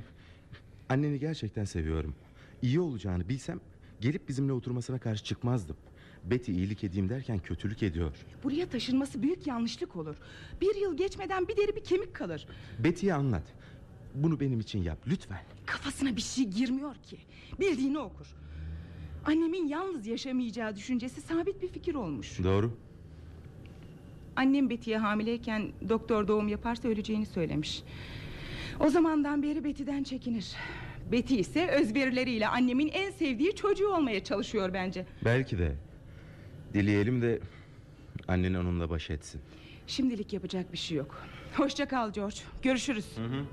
[0.89, 2.15] anneni gerçekten seviyorum.
[2.63, 3.61] İyi olacağını bilsem
[4.01, 5.77] gelip bizimle oturmasına karşı çıkmazdım.
[6.31, 8.13] Betty iyilik edeyim derken kötülük ediyor.
[8.45, 10.17] Buraya taşınması büyük yanlışlık olur.
[10.61, 12.47] Bir yıl geçmeden bir deri bir kemik kalır.
[12.79, 13.43] Betty'ye anlat.
[14.15, 15.41] Bunu benim için yap lütfen.
[15.67, 17.19] Kafasına bir şey girmiyor ki.
[17.61, 18.27] Bildiğini okur.
[19.25, 22.39] Annemin yalnız yaşamayacağı düşüncesi sabit bir fikir olmuş.
[22.45, 22.73] Doğru.
[24.37, 27.83] Annem Betty'ye hamileyken doktor doğum yaparsa öleceğini söylemiş.
[28.81, 30.53] O zamandan beri Betty'den çekinir.
[31.13, 35.07] Betty ise özverileriyle annemin en sevdiği çocuğu olmaya çalışıyor bence.
[35.25, 35.77] Belki de.
[36.75, 37.41] Dileyelim de
[38.29, 39.41] annen onunla baş etsin.
[39.87, 41.23] Şimdilik yapacak bir şey yok.
[41.57, 42.37] Hoşça kal George.
[42.63, 43.07] Görüşürüz.
[43.17, 43.47] Yoruldum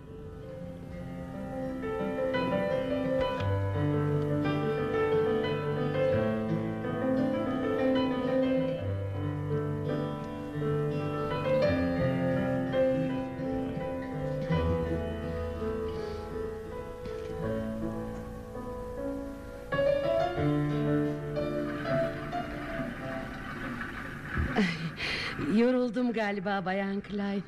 [26.25, 27.43] galiba Bayan Klein.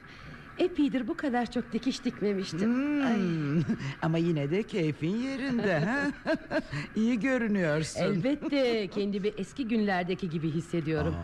[0.59, 3.01] Epeydir bu kadar çok dikiş dikmemiştim.
[3.05, 3.61] Ay, Hmm,
[4.01, 5.79] Ama yine de keyfin yerinde.
[5.79, 5.97] ha?
[6.95, 7.99] İyi görünüyorsun.
[8.01, 11.15] elbette kendimi eski günlerdeki gibi hissediyorum.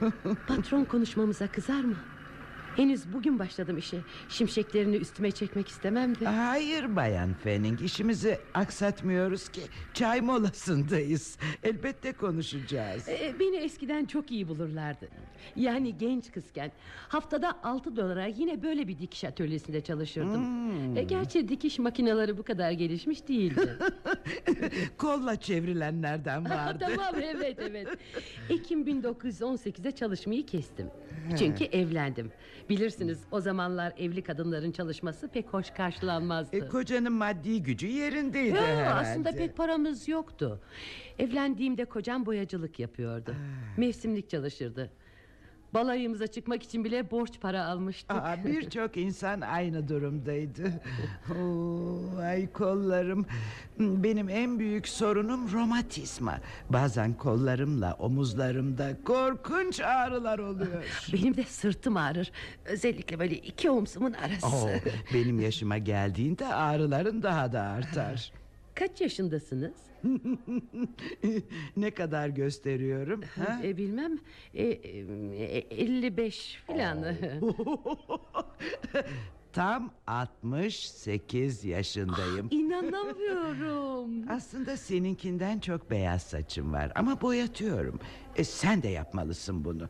[0.48, 1.94] Patron konuşmamıza kızar mı?
[2.76, 3.98] Henüz bugün başladım işe.
[4.28, 6.26] Şimşeklerini üstüme çekmek istemem de.
[6.26, 9.60] Hayır bayan Fanning işimizi aksatmıyoruz ki
[9.94, 15.08] Çay molasındayız Elbette konuşacağız Ee, Beni eskiden çok iyi bulurlardı.
[15.56, 16.72] Yani genç kızken
[17.08, 20.46] haftada 6 dolara yine böyle bir dikiş atölyesinde çalışırdım.
[20.46, 20.96] Hmm.
[20.96, 23.78] E, gerçi dikiş makineleri bu kadar gelişmiş değildi.
[24.96, 27.88] Kolla çevrilenlerden vardı tamam evet evet.
[28.50, 30.86] Ekim 1918'de çalışmayı kestim.
[31.38, 32.32] Çünkü evlendim.
[32.68, 36.56] Bilirsiniz o zamanlar evli kadınların çalışması pek hoş karşılanmazdı.
[36.56, 40.60] e, Kocanın maddi gücü yerindeydi Ya, herhalde aslında pek paramız yoktu.
[41.18, 43.34] Evlendiğimde kocam boyacılık yapıyordu.
[43.76, 44.90] Mevsimlik çalışırdı.
[45.74, 48.16] Balayımıza çıkmak için bile borç para almıştık.
[48.16, 50.72] Aa, Birçok insan aynı durumdaydı
[51.40, 53.26] Oo, Ay kollarım
[53.78, 62.32] Benim en büyük sorunum romatizma Bazen kollarımla omuzlarımda korkunç ağrılar oluyor Benim de sırtım ağrır.
[62.64, 64.46] Özellikle böyle iki omzumun arası.
[64.46, 64.68] Oo,
[65.14, 68.32] Benim yaşıma geldiğinde ağrıların daha da artar
[68.74, 69.72] Kaç yaşındasınız?
[71.76, 73.60] Ne kadar gösteriyorum ha?
[73.64, 74.18] E, bilmem.
[74.54, 77.04] E, e, 55 filan.
[79.52, 84.28] Tam 68 yaşındayım İnanamıyorum.
[84.30, 88.00] Aslında seninkinden çok beyaz saçım var ama boyatıyorum.
[88.36, 89.88] E, sen de yapmalısın bunu.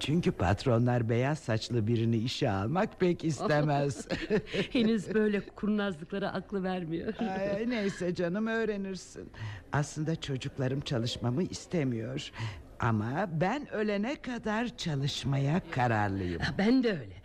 [0.00, 4.08] Çünkü patronlar beyaz saçlı birini işe almak pek istemez.
[4.72, 7.14] Henüz böyle kurnazlıklara aklı vermiyor.
[7.18, 9.30] Ay, neyse canım öğrenirsin.
[9.72, 12.30] Aslında çocuklarım çalışmamı istemiyor.
[12.80, 16.40] Ama ben ölene kadar çalışmaya kararlıyım.
[16.40, 17.21] Ha, Ben de öyle.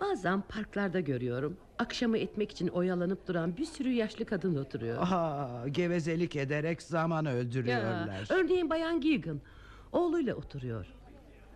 [0.00, 1.56] Bazen parklarda görüyorum.
[1.78, 4.98] Akşamı etmek için oyalanıp duran bir sürü yaşlı kadın oturuyor.
[5.00, 8.26] Aa, gevezelik ederek zaman Ya, öldürüyorlar.
[8.30, 9.40] örneğin Bayan Gigan
[9.92, 10.86] oğluyla oturuyor.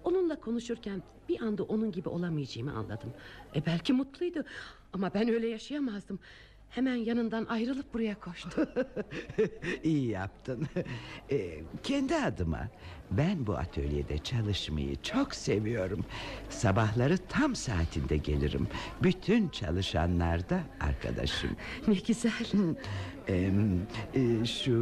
[0.04, 3.12] Onunla konuşurken bir anda onun gibi olamayacağımı anladım.
[3.54, 4.44] E belki mutluydu
[4.92, 6.18] ama ben öyle yaşayamazdım.
[6.70, 8.66] Hemen yanından ayrılıp buraya koştum.
[9.82, 10.68] İyi yaptın.
[11.30, 12.68] Ee, kendi adıma
[13.10, 16.04] ben bu atölyede çalışmayı çok seviyorum.
[16.50, 18.68] Sabahları tam saatinde gelirim.
[19.02, 21.50] Bütün çalışanlar da arkadaşım.
[21.88, 22.32] ne güzel.
[23.28, 23.50] Ee,
[24.14, 24.74] e, şu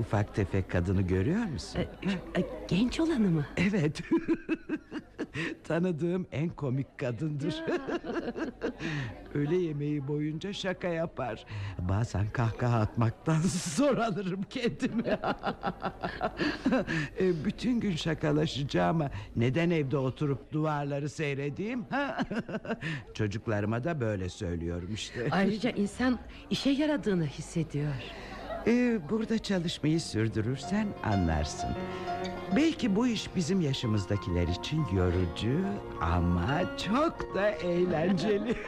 [0.00, 1.80] ufak tefek kadını görüyor musun?
[1.80, 3.46] E, e, genç olanı mı?
[3.56, 4.02] Evet.
[5.64, 7.54] Tanıdığım en komik kadındır.
[9.34, 11.44] Öğle yemeği boyunca şaka yapar.
[11.78, 13.40] Bazen kahkaha atmaktan
[13.76, 15.02] zor alırım kendimi.
[17.20, 21.84] E, Bütün gün şakalaşacağıma neden evde oturup duvarları seyredeyim?
[23.14, 25.28] Çocuklarıma da böyle söylüyorum işte.
[25.30, 26.18] Ayrıca insan
[26.50, 27.85] işe yaradığını hissediyor.
[28.66, 31.70] Ee, burada çalışmayı sürdürürsen anlarsın.
[32.56, 35.58] Belki bu iş bizim yaşımızdakiler için yorucu
[36.00, 38.56] ama çok da eğlenceli.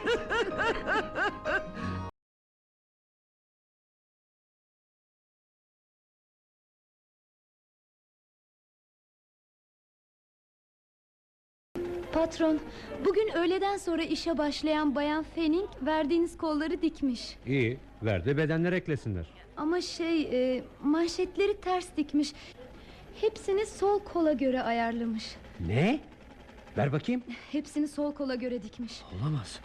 [12.19, 12.59] Patron,
[13.05, 17.37] bugün öğleden sonra işe başlayan Bayan Fanning verdiğiniz kolları dikmiş.
[17.45, 17.77] İyi.
[18.03, 19.25] Ver de bedenler eklesinler.
[19.57, 22.33] Ama şey, e, manşetleri ters dikmiş.
[23.21, 25.35] Hepsini sol kola göre ayarlamış.
[25.59, 25.99] Ne?
[26.77, 27.23] Ver bakayım.
[27.51, 29.01] Hepsini sol kola göre dikmiş.
[29.21, 29.59] Olamaz.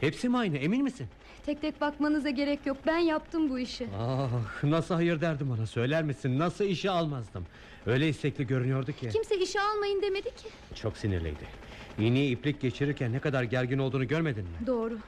[0.00, 1.06] Hepsi mi aynı emin misin?
[1.46, 2.76] Tek tek bakmanıza gerek yok.
[2.86, 3.88] Ben yaptım bu işi.
[3.98, 4.30] Ah,
[4.62, 6.38] nasıl hayır derdim ona söyler misin?
[6.38, 7.46] Nasıl işe almazdım?
[7.86, 9.08] Öyle istekli görünüyordu ki.
[9.12, 10.48] Kimse işe almayın demedi ki.
[10.74, 11.67] Çok sinirliydi.
[11.98, 14.66] İğneye iplik geçirirken ne kadar gergin olduğunu görmedin mi?
[14.66, 14.98] Doğru.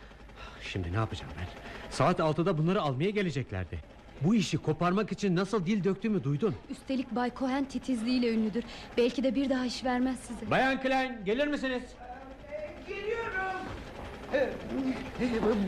[0.63, 1.47] Şimdi ne yapacağım ben?
[1.91, 3.79] Saat altıda bunları almaya geleceklerdi.
[4.21, 6.55] Bu işi koparmak için nasıl dil döktüğümü duydun.
[6.71, 8.65] Üstelik Bay Cohen titizliğiyle ünlüdür.
[8.97, 10.51] Belki de bir daha iş vermez size.
[10.51, 11.83] Bayan Klein gelir misiniz?
[14.35, 14.51] Ee,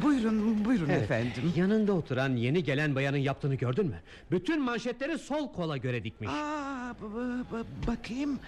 [0.02, 1.52] buyurun buyurun Evet, efendim.
[1.56, 3.96] Yanında oturan yeni gelen bayanın yaptığını gördün mü?
[4.30, 6.30] Bütün manşetleri sol kola göre dikmiş.
[6.32, 8.38] Aa, b- b- bakayım.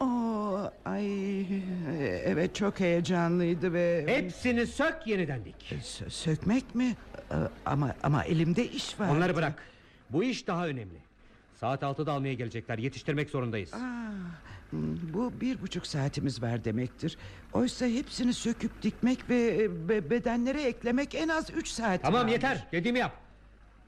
[0.00, 1.40] Oo, ay
[2.24, 5.72] evet çok heyecanlıydı ve Hepsini sök yeniden dik.
[5.72, 6.96] Sö- sökmek mi?
[7.30, 7.34] Ee,
[7.66, 9.08] Ama ama elimde iş var.
[9.08, 9.62] Onları bırak.
[10.10, 10.98] Bu iş daha önemli.
[11.60, 12.78] Saat altıda almaya gelecekler.
[12.78, 13.74] Yetiştirmek zorundayız.
[13.74, 13.78] Aa,
[14.70, 17.18] hmm, bu bir buçuk saatimiz var demektir.
[17.52, 22.02] Oysa hepsini söküp dikmek ve be- bedenlere eklemek en az üç saat.
[22.02, 22.66] Tamam yeter.
[22.72, 23.12] Dediğimi yap.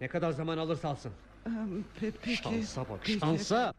[0.01, 1.13] Ne kadar zaman alırsa alsın.
[2.01, 2.37] Pe- peki.
[2.43, 3.19] Şansa bak peki.
[3.19, 3.75] şansa.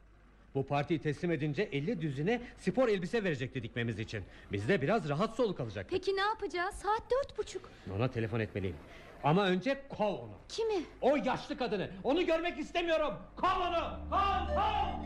[0.55, 4.23] Bu partiyi teslim edince 50 düzine spor elbise verecekti dikmemiz için.
[4.51, 5.91] Biz de biraz rahat soluk alacaktık.
[5.91, 6.75] Peki ne yapacağız?
[6.75, 7.69] Saat dört buçuk.
[7.95, 8.75] Ona telefon etmeliyim.
[9.23, 10.31] Ama önce kov onu.
[10.49, 10.83] Kimi?
[11.01, 11.89] O yaşlı kadını.
[12.03, 13.13] Onu görmek istemiyorum.
[13.35, 13.99] Kov onu.
[14.09, 15.05] Kov kov.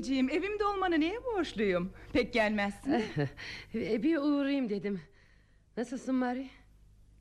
[0.00, 1.92] Anneciğim evimde olmana neye borçluyum?
[2.12, 2.92] Pek gelmezsin.
[3.74, 5.00] E, Bir uğrayayım dedim.
[5.76, 6.46] Nasılsın Mari?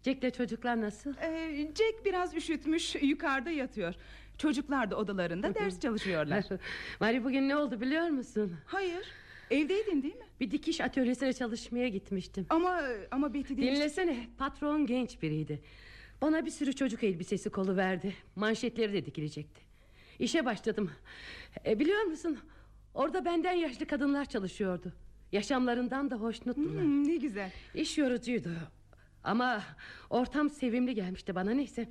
[0.05, 1.13] Jack'le çocuklar nasıl?
[1.17, 3.93] Ee, Jack biraz üşütmüş yukarıda yatıyor.
[4.37, 6.45] Çocuklar da odalarında ders çalışıyorlar.
[6.99, 8.55] Mari bugün ne oldu biliyor musun?
[8.65, 9.05] Hayır.
[9.51, 10.25] Evdeydin değil mi?
[10.39, 12.45] Bir dikiş atölyesine çalışmaya gitmiştim.
[12.49, 13.65] Ama ama Betty demiş.
[13.75, 15.61] Dinlesene patron genç biriydi.
[16.21, 18.13] Bana bir sürü çocuk elbisesi kolu verdi.
[18.35, 19.61] Manşetleri de dikilecekti.
[20.19, 20.91] İşe başladım.
[21.65, 22.39] E, biliyor musun?
[22.99, 24.93] Orada benden yaşlı kadınlar çalışıyordu.
[25.31, 26.83] Yaşamlarından da hoşnuttular.
[26.83, 27.51] Hmm, ne güzel.
[27.75, 28.49] İş yorucuydu.
[29.23, 29.63] Ama
[30.09, 31.89] ortam sevimli gelmişti bana neyse.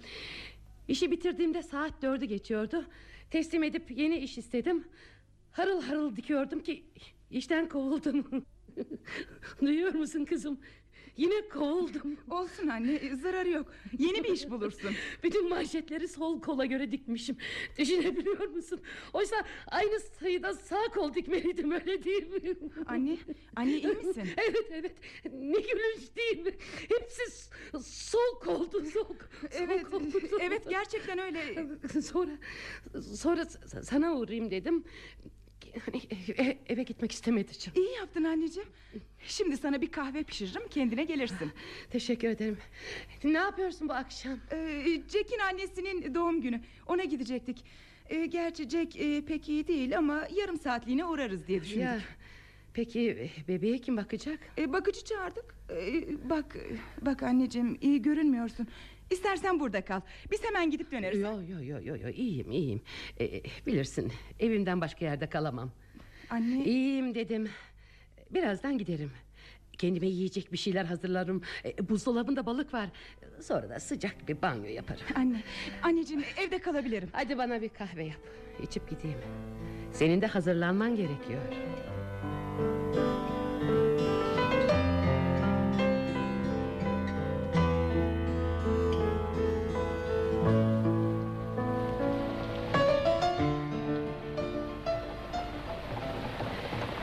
[0.88, 2.84] İşi bitirdiğimde saat dördü geçiyordu.
[3.30, 4.84] Teslim edip yeni iş istedim.
[5.52, 6.84] Harıl harıl dikiyordum ki
[7.30, 8.44] işten kovuldum.
[9.60, 10.60] Duyuyor musun kızım?
[11.18, 12.16] Yine kovuldum.
[12.30, 13.72] Olsun anne zararı yok.
[13.98, 14.94] Yeni bir iş bulursun.
[15.22, 17.36] Bütün manşetleri sol kola göre dikmişim.
[17.78, 18.80] Düşünebiliyor musun?
[19.12, 22.56] Oysa aynı sayıda sağ kol dikmeliydim öyle değil mi?
[22.86, 23.18] Anne,
[23.56, 24.28] anne iyi misin?
[24.36, 24.96] Evet evet.
[25.24, 26.52] Ne gülünç değil mi?
[26.88, 27.22] Hepsi
[27.82, 29.04] sol koldu sol.
[29.04, 29.16] sol
[29.50, 30.18] Evet, koldu.
[30.40, 31.66] evet gerçekten öyle.
[32.02, 32.32] Sonra
[33.16, 33.44] sonra
[33.82, 34.84] sana uğrayayım dedim.
[36.38, 37.78] E- eve gitmek istemedi canım.
[37.82, 38.68] İyi yaptın anneciğim.
[39.26, 41.50] Şimdi sana bir kahve pişiririm kendine gelirsin.
[41.90, 42.58] Teşekkür ederim.
[43.24, 44.38] Ne yapıyorsun bu akşam?
[44.52, 46.60] Ee, Jack'in annesinin doğum günü.
[46.86, 47.64] Ona gidecektik.
[48.08, 51.82] Ee, gerçi Jack e, pek iyi değil ama yarım saatliğine uğrarız diye düşündük.
[51.82, 52.00] Ya,
[52.74, 54.38] peki bebeğe kim bakacak?
[54.58, 55.54] Ee, bakıcı çağırdık.
[55.70, 56.56] Ee, bak
[57.02, 58.68] bak anneciğim iyi görünmüyorsun.
[59.10, 60.00] İstersen burada kal.
[60.30, 61.20] Biz hemen gidip döneriz.
[61.20, 62.80] Yo yo yo yo yo iyiyim iyiyim.
[63.20, 65.70] Ee, bilirsin evimden başka yerde kalamam.
[66.30, 66.64] Anne.
[66.64, 67.48] İyiyim dedim.
[68.30, 69.10] Birazdan giderim.
[69.78, 71.42] Kendime yiyecek bir şeyler hazırlarım.
[71.64, 72.88] Ee, buzdolabında balık var.
[73.40, 75.02] Sonra da sıcak bir banyo yaparım.
[75.14, 75.42] Anne,
[75.82, 77.08] anneciğim evde kalabilirim.
[77.12, 78.20] Hadi bana bir kahve yap.
[78.62, 79.18] İçip gideyim.
[79.92, 81.40] Senin de hazırlanman gerekiyor.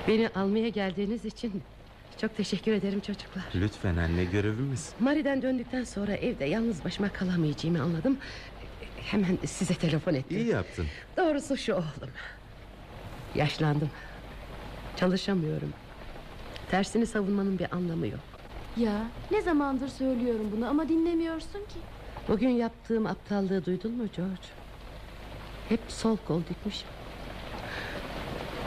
[0.07, 1.61] Beni almaya geldiğiniz için
[2.21, 3.43] çok teşekkür ederim çocuklar.
[3.55, 4.93] Lütfen anne görevimiz.
[4.99, 8.17] Mari'den döndükten sonra evde yalnız başıma kalamayacağımı anladım.
[8.97, 10.37] Hemen size telefon ettim.
[10.37, 10.85] İyi yaptın.
[11.17, 12.09] Doğrusu şu oğlum.
[13.35, 13.89] Yaşlandım.
[14.95, 15.73] Çalışamıyorum.
[16.71, 18.19] Tersini savunmanın bir anlamı yok.
[18.77, 21.79] Ya ne zamandır söylüyorum bunu ama dinlemiyorsun ki.
[22.27, 24.41] Bugün yaptığım aptallığı duydun mu George?
[25.69, 26.87] Hep sol kol dikmişim.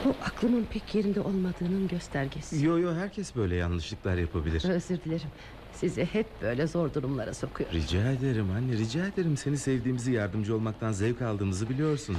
[0.05, 2.65] Bu aklımın pek yerinde olmadığının göstergesi.
[2.65, 4.69] Yo yo herkes böyle yanlışlıklar yapabilir.
[4.69, 5.27] Özür dilerim.
[5.73, 7.75] Sizi hep böyle zor durumlara sokuyorum.
[7.77, 9.37] Rica ederim anne rica ederim.
[9.37, 12.17] Seni sevdiğimizi yardımcı olmaktan zevk aldığımızı biliyorsun.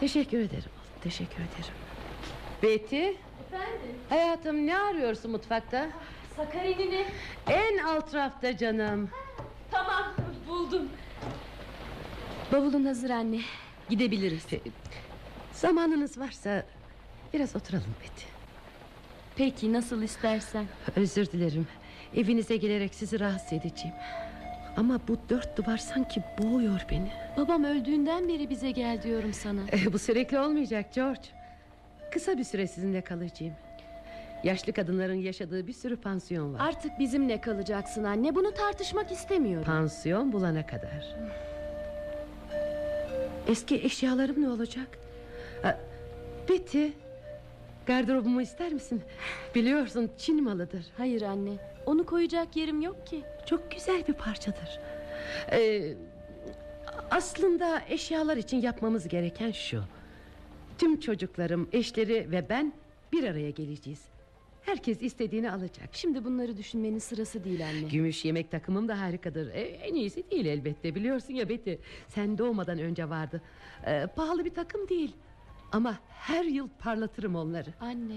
[0.00, 0.70] Teşekkür ederim
[1.02, 1.74] teşekkür ederim.
[2.62, 3.96] Betty, Efendim?
[4.08, 5.88] hayatım ne arıyorsun mutfakta?
[6.36, 7.04] Sakarinini.
[7.46, 9.08] En alt rafta canım.
[9.70, 10.12] Tamam
[10.48, 10.88] buldum.
[12.52, 13.40] Bavulun hazır anne.
[13.90, 14.46] Gidebiliriz.
[15.52, 16.66] Zamanınız varsa
[17.32, 18.24] biraz oturalım Betty.
[19.36, 20.66] Peki nasıl istersen.
[20.96, 21.66] Özür dilerim.
[22.16, 23.96] Evinize gelerek sizi rahatsız edeceğim.
[24.76, 27.10] Ama bu dört duvar sanki boğuyor beni.
[27.36, 29.60] Babam öldüğünden beri bize gel diyorum sana.
[29.72, 31.20] Eh, bu sürekli olmayacak George.
[32.12, 33.54] Kısa bir süre sizinle kalacağım.
[34.44, 36.60] Yaşlı kadınların yaşadığı bir sürü pansiyon var.
[36.68, 38.34] Artık bizimle kalacaksın anne.
[38.34, 39.66] Bunu tartışmak istemiyorum.
[39.66, 41.16] Pansiyon bulana kadar.
[43.48, 44.98] Eski eşyalarım ne olacak?
[46.48, 46.86] Betty,
[47.88, 49.02] gardırobumu ister misin?
[49.54, 50.86] Biliyorsun Çin malıdır.
[50.96, 51.50] Hayır anne.
[51.86, 53.22] Onu koyacak yerim yok ki.
[53.46, 54.80] Çok güzel bir parçadır.
[55.52, 55.94] Ee,
[57.10, 59.82] aslında eşyalar için yapmamız gereken şu.
[60.78, 62.72] Tüm çocuklarım, eşleri ve ben
[63.12, 64.00] bir araya geleceğiz.
[64.62, 65.88] Herkes istediğini alacak.
[65.92, 67.88] Şimdi bunları düşünmenin sırası değil anne.
[67.88, 69.48] Gümüş yemek takımım da harikadır.
[69.48, 70.94] E, en iyisi değil elbette.
[70.94, 71.72] Biliyorsun ya Betty.
[72.08, 73.42] Sen doğmadan önce vardı.
[73.86, 75.12] E, pahalı bir takım değil.
[75.72, 77.70] Ama her yıl parlatırım onları.
[77.80, 78.14] Anne.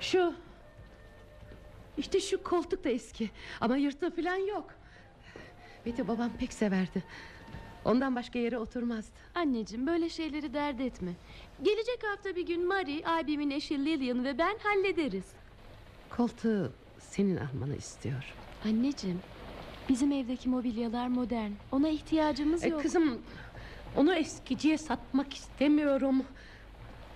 [0.00, 0.34] Şu.
[1.98, 3.30] İşte şu koltuk da eski.
[3.60, 4.70] Ama yırtığı falan yok.
[5.86, 7.04] Betty babam pek severdi.
[7.84, 9.10] Ondan başka yere oturmazdı.
[9.34, 11.12] Anneciğim böyle şeyleri dert etme.
[11.62, 15.24] Gelecek hafta bir gün Marie, abimin eşi Lillian ve ben hallederiz.
[16.16, 18.34] Koltuğu senin almanı istiyor.
[18.64, 19.20] Anneciğim,
[19.88, 21.50] bizim evdeki mobilyalar modern.
[21.72, 22.82] Ona ihtiyacımız E, yok.
[22.82, 23.18] kızım
[23.96, 26.22] onu eskiciye satmak istemiyorum.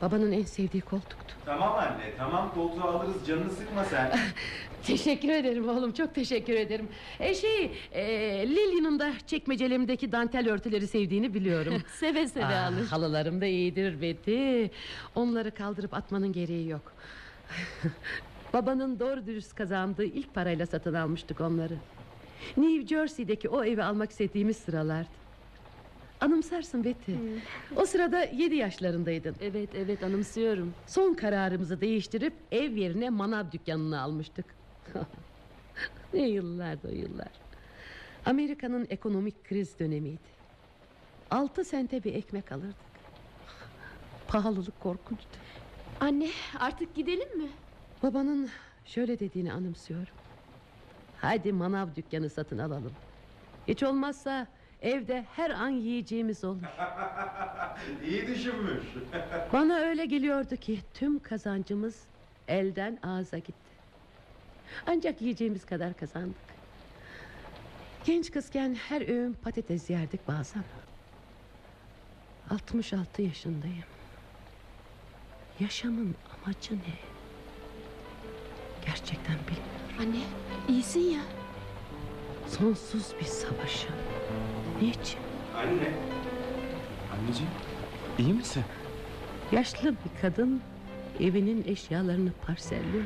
[0.02, 1.34] Babanın en sevdiği koltuktu.
[1.44, 4.18] Tamam anne tamam koltuğu alırız canını sıkma sen.
[4.82, 6.88] Teşekkür ederim oğlum çok teşekkür ederim.
[7.20, 8.04] E, şey e,
[8.48, 11.82] Lili'nin de çekmecelerimdeki dantel örtüleri sevdiğini biliyorum.
[12.00, 12.86] Seve seve Aa, alır.
[12.86, 14.64] Halılarım da iyidir Betty.
[15.14, 16.92] Onları kaldırıp atmanın gereği yok.
[18.52, 21.76] Babanın doğru dürüst kazandığı ilk parayla satın almıştık onları.
[22.56, 25.23] New Jersey'deki o evi almak istediğimiz sıralardı.
[26.20, 27.12] Anımsarsın Betty.
[27.76, 29.36] O sırada yedi yaşlarındaydın.
[29.40, 30.74] Evet evet anımsıyorum.
[30.86, 34.44] Son kararımızı değiştirip ev yerine manav dükkanını almıştık.
[36.14, 37.28] ne yıllardı o yıllar.
[38.26, 40.34] Amerika'nın ekonomik kriz dönemiydi.
[41.30, 42.74] Altı sente bir ekmek alırdık.
[44.28, 45.28] Pahalılık korkunçtu.
[46.00, 47.48] Anne artık gidelim mi?
[48.02, 48.48] Babanın
[48.84, 50.14] şöyle dediğini anımsıyorum.
[51.20, 52.92] Hadi manav dükkanı satın alalım.
[53.68, 54.46] Hiç olmazsa
[54.82, 56.62] evde her an yiyeceğimiz olur.
[58.06, 58.84] İyi düşünmüş.
[59.52, 62.00] Bana öyle geliyordu ki tüm kazancımız
[62.48, 63.54] elden ağza gitti.
[64.86, 66.36] Ancak yiyeceğimiz kadar kazandık.
[68.04, 70.64] Genç kızken her öğün patates yerdik bazen.
[72.50, 73.84] 66 yaşındayım.
[75.60, 76.94] Yaşamın amacı ne?
[78.86, 79.96] Gerçekten bilmiyorum.
[80.00, 80.24] Anne
[80.68, 81.20] iyisin ya.
[82.48, 83.94] Sonsuz bir savaşın.
[84.82, 85.18] Niçin?
[85.56, 85.92] Anne.
[87.12, 87.52] Anneciğim
[88.18, 88.64] iyi misin?
[89.52, 90.60] Yaşlı bir kadın
[91.20, 93.04] evinin eşyalarını parselliyor.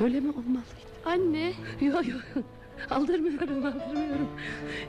[0.00, 0.86] Böyle mi olmalıydı?
[1.04, 1.52] Anne.
[1.80, 2.22] Yok yok.
[2.90, 4.28] Aldırmıyorum aldırmıyorum.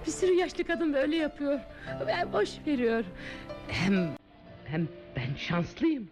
[0.05, 1.59] Bir sürü yaşlı kadın böyle yapıyor.
[2.07, 3.03] Ben boş veriyor.
[3.67, 4.09] Hem
[4.65, 6.09] hem ben şanslıyım.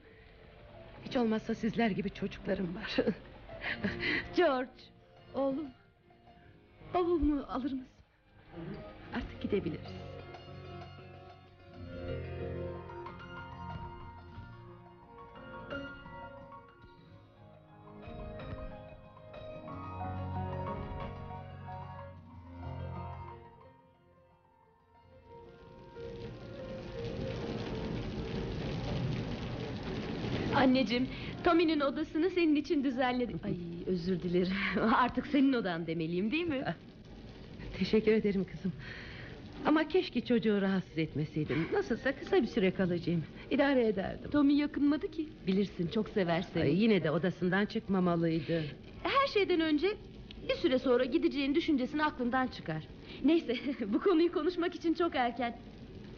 [1.06, 2.96] Hiç olmazsa sizler gibi çocuklarım var.
[4.36, 4.70] George,
[5.34, 5.68] oğlum.
[6.94, 7.88] Bavulumu alır mısın?
[9.16, 9.80] Artık gidebiliriz.
[30.56, 31.08] Anneciğim
[31.44, 33.40] Tommy'nin odasını senin için düzenledim.
[33.44, 33.56] Ay
[33.86, 34.54] özür dilerim.
[34.96, 36.76] Artık senin odan demeliyim değil mi?
[37.80, 38.72] Teşekkür ederim kızım.
[39.66, 41.68] Ama keşke çocuğu rahatsız etmeseydim.
[41.74, 43.24] Nasılsa kısa bir süre kalacağım.
[43.52, 44.32] İdare ederdim.
[44.32, 45.30] Tommy yakınmadı ki.
[45.48, 46.64] Bilirsin çok sever seni.
[46.64, 48.64] Ay, yine de odasından çıkmamalıydı.
[49.04, 49.88] Her şeyden önce
[50.50, 52.88] bir süre sonra gideceğin düşüncesini aklından çıkar.
[53.24, 53.56] Neyse
[53.94, 55.58] bu konuyu konuşmak için çok erken.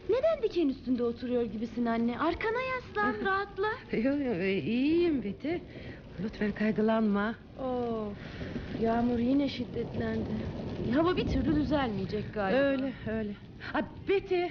[0.08, 2.18] Neden diken üstünde oturuyor gibisin anne?
[2.18, 3.68] Arkana yaslan rahatla.
[3.92, 4.36] Yok yok
[4.66, 5.54] iyiyim Betty.
[6.24, 7.34] Lütfen kaygılanma.
[7.60, 8.12] Of
[8.82, 10.30] yağmur yine şiddetlendi.
[10.94, 12.58] Hava bir türlü düzelmeyecek galiba.
[12.58, 13.30] Öyle öyle.
[13.72, 14.44] Ha, Betty.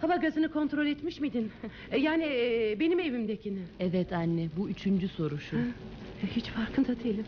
[0.00, 1.52] Hava gazını kontrol etmiş miydin?
[1.90, 3.58] E, yani e, benim evimdekini.
[3.80, 5.56] Evet anne bu üçüncü soru şu.
[5.56, 7.26] E, Hiç farkında değilim.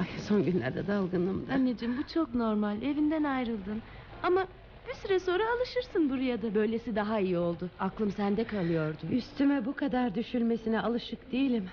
[0.00, 1.52] Ay son günlerde dalgınım da.
[1.52, 3.82] Anneciğim bu çok normal evinden ayrıldın.
[4.22, 4.46] Ama
[4.88, 6.54] bir süre sonra alışırsın buraya da.
[6.54, 7.70] Böylesi daha iyi oldu.
[7.80, 9.06] Aklım sende kalıyordu.
[9.12, 11.64] Üstüme bu kadar düşülmesine alışık değilim.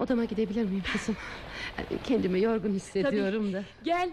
[0.00, 1.16] Odama gidebilir miyim kızım?
[2.04, 3.62] Kendimi yorgun hissediyorum da.
[3.84, 4.10] Gel.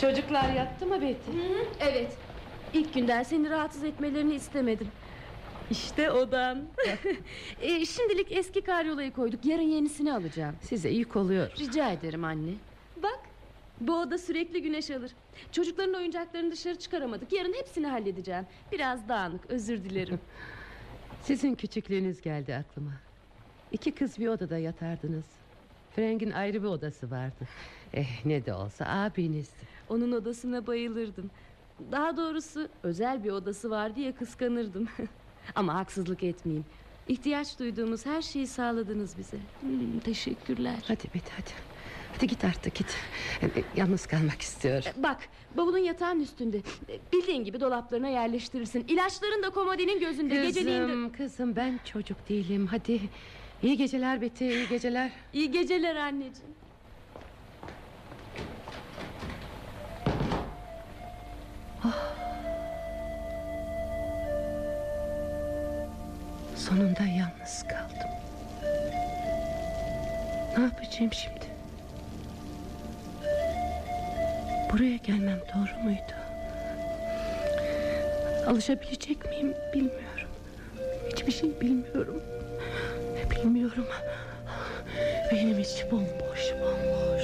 [0.00, 1.30] Çocuklar yattı mı Betty?
[1.80, 2.16] Evet.
[2.74, 4.88] İlk günden seni rahatsız etmelerini istemedim.
[5.70, 6.64] İşte odan.
[7.62, 9.44] e, şimdilik eski karyolayı koyduk.
[9.44, 10.56] Yarın yenisini alacağım.
[10.62, 11.50] Size yük oluyor.
[11.58, 12.52] Rica ederim anne.
[13.02, 13.20] Bak
[13.80, 15.10] bu oda sürekli güneş alır.
[15.52, 17.32] Çocukların oyuncaklarını dışarı çıkaramadık.
[17.32, 18.46] Yarın hepsini halledeceğim.
[18.72, 20.20] Biraz dağınık özür dilerim.
[21.22, 22.92] Sizin küçüklüğünüz geldi aklıma.
[23.72, 25.24] İki kız bir odada yatardınız.
[25.96, 27.48] Frank'in ayrı bir odası vardı.
[27.94, 29.66] Eh ne de olsa abinizdi.
[29.88, 31.30] Onun odasına bayılırdım.
[31.92, 34.88] Daha doğrusu özel bir odası var diye kıskanırdım.
[35.54, 36.64] Ama haksızlık etmeyeyim.
[37.08, 39.36] İhtiyaç duyduğumuz her şeyi sağladınız bize.
[39.60, 40.76] Hmm, teşekkürler.
[40.88, 41.50] Hadi Betty hadi.
[42.14, 42.94] Hadi git artık git.
[43.42, 44.82] Eh, Yalnız kalmak istiyor.
[44.96, 45.18] Bak
[45.56, 46.60] bavulun yatağın üstünde.
[47.12, 48.84] Bildiğin gibi dolaplarına yerleştirirsin.
[48.88, 50.34] İlaçların da komodinin gözünde.
[50.42, 50.86] Geceliğin de...
[50.86, 53.00] Kızım kızım ben çocuk değilim hadi.
[53.62, 55.10] İyi geceler Betty iyi geceler.
[55.32, 56.56] İyi geceler anneciğim.
[66.56, 68.10] Sonunda yalnız kaldım.
[70.56, 71.46] Ne yapacağım şimdi?
[74.72, 76.12] Buraya gelmem doğru muydu?
[78.46, 80.28] Alışabilecek miyim bilmiyorum.
[81.12, 82.22] Hiçbir şey bilmiyorum.
[83.36, 83.86] Bilmiyorum.
[85.32, 87.22] Benim içi bomboş bomboş.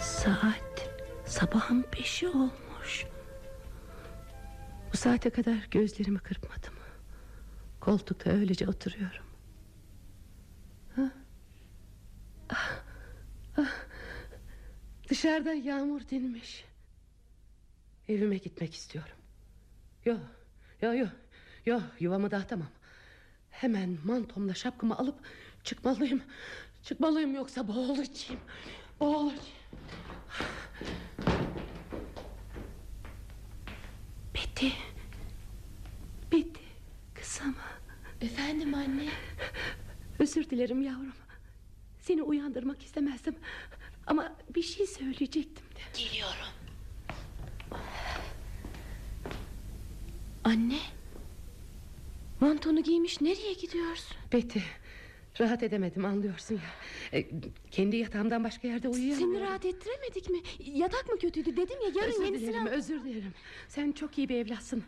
[0.00, 0.88] Saat
[1.26, 3.06] sabahın beşi olmuş.
[4.92, 6.74] Bu saate kadar gözlerimi kırpmadım.
[7.80, 9.24] Koltukta öylece oturuyorum.
[10.96, 11.10] Ha?
[12.50, 12.70] Ah,
[13.58, 13.72] ah.
[15.24, 16.64] Dışarıda yağmur dinmiş.
[18.08, 19.16] Evime gitmek istiyorum.
[20.04, 20.16] Yo,
[20.82, 21.06] yo, yo,
[21.66, 22.68] yo yuvamı dağıtamam.
[23.50, 25.18] Hemen mantomla şapkamı alıp
[25.62, 26.22] çıkmalıyım.
[26.82, 28.40] Çıkmalıyım yoksa boğulacağım.
[29.00, 29.40] Boğulacağım.
[34.34, 34.68] Betty.
[36.32, 36.64] Betty.
[37.14, 37.56] Kızım.
[38.20, 39.08] Efendim anne.
[40.18, 41.14] Özür dilerim yavrum.
[42.00, 43.36] Seni uyandırmak istemezdim.
[44.06, 46.02] Ama bir şey söyleyecektim de.
[46.04, 46.46] Geliyorum.
[50.44, 50.78] Anne.
[52.40, 54.16] Mantonu giymiş nereye gidiyorsun?
[54.32, 54.58] Betty.
[55.40, 56.60] Rahat edemedim anlıyorsun ya.
[57.20, 57.26] E,
[57.70, 59.34] kendi yatağımdan başka yerde uyuyamıyorum.
[59.34, 60.38] Seni rahat ettiremedik mi?
[60.78, 63.34] Yatak mı kötüydü dedim ya yarın özür yenisini dilerim, al- özür dilerim.
[63.68, 64.84] Sen çok iyi bir evlatsın.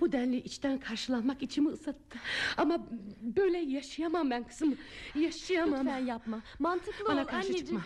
[0.00, 2.18] Bu denli içten karşılanmak içimi ısıttı.
[2.56, 2.86] Ama
[3.22, 4.76] böyle yaşayamam ben kızım.
[5.14, 5.80] Yaşayamam.
[5.80, 6.40] Lütfen yapma.
[6.58, 7.66] Mantıklı Bana ol karşı anneciğim.
[7.66, 7.80] çıkma.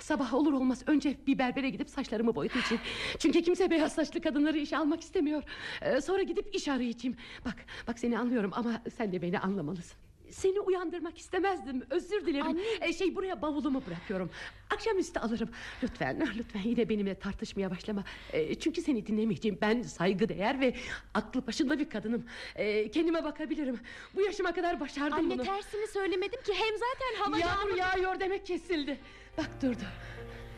[0.00, 2.82] Sabah olur olmaz önce bir berbere gidip saçlarımı boyatacağım.
[3.18, 5.42] Çünkü kimse beyaz saçlı kadınları işe almak istemiyor.
[5.82, 7.16] Ee, sonra gidip iş arayacağım.
[7.44, 7.56] Bak,
[7.88, 9.96] bak seni anlıyorum ama sen de beni anlamalısın.
[10.32, 11.82] Seni uyandırmak istemezdim.
[11.90, 12.46] Özür dilerim.
[12.46, 12.60] Anne.
[12.80, 14.30] Ee, şey buraya bavulumu bırakıyorum.
[14.70, 15.48] Akşamüstü alırım.
[15.82, 18.04] Lütfen, lütfen yine benimle tartışmaya başlama.
[18.32, 19.58] Ee, çünkü seni dinlemeyeceğim.
[19.60, 20.74] Ben saygıdeğer ve
[21.14, 22.24] aklı başında bir kadınım.
[22.56, 23.80] Ee, kendime bakabilirim.
[24.14, 25.42] Bu yaşıma kadar başardım Anne bunu.
[25.44, 28.98] tersini söylemedim ki hem zaten hava Yağmur yağıyor demek kesildi.
[29.38, 29.84] Bak durdu.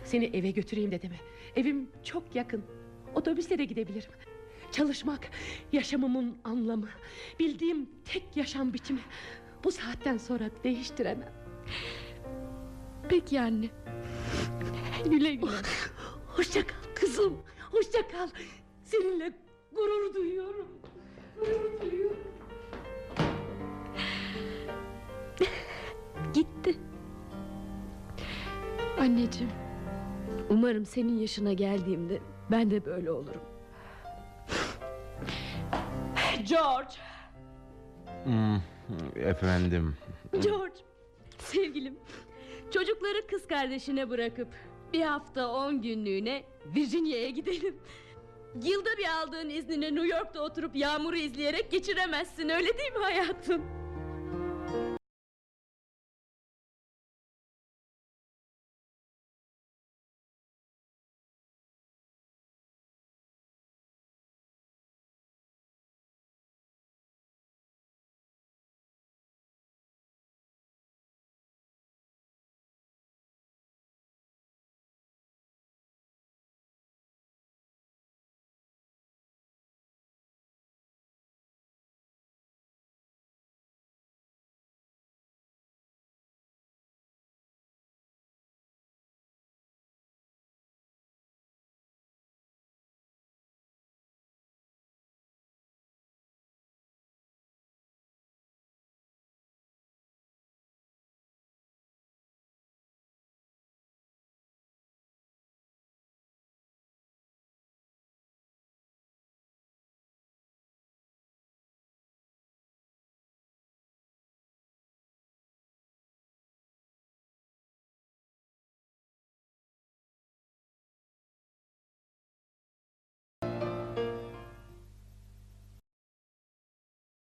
[0.05, 1.17] Seni eve götüreyim de deme.
[1.57, 2.65] Evim çok yakın.
[3.15, 4.11] Otobüsle de gidebilirim.
[4.73, 5.29] Çalışmak
[5.73, 6.89] yaşamımın anlamı.
[7.39, 9.01] Bildiğim tek yaşam biçimi.
[9.65, 11.33] Bu saatten sonra değiştiremem.
[13.09, 13.67] Peki anne.
[15.05, 15.51] Güle güle.
[16.27, 17.43] Hoşça kal kızım.
[17.73, 18.29] Hoşça kal.
[18.85, 19.33] Seninle
[19.73, 20.69] gurur duyuyorum.
[21.41, 22.19] Gurur duyuyorum.
[26.35, 26.77] Gitti.
[28.99, 29.53] Anneciğim.
[30.51, 33.43] Umarım senin yaşına geldiğimde ben de böyle olurum.
[36.49, 36.95] George.
[38.25, 38.61] Hmm,
[39.17, 39.97] efendim.
[40.43, 40.75] George.
[41.39, 41.99] Sevgilim.
[42.71, 44.49] Çocukları kız kardeşine bırakıp
[44.93, 46.45] bir hafta on günlüğüne
[46.77, 47.77] Virginia'ya gidelim.
[48.63, 53.63] Yılda bir aldığın iznini New York'ta oturup yağmuru izleyerek geçiremezsin öyle değil mi hayatım?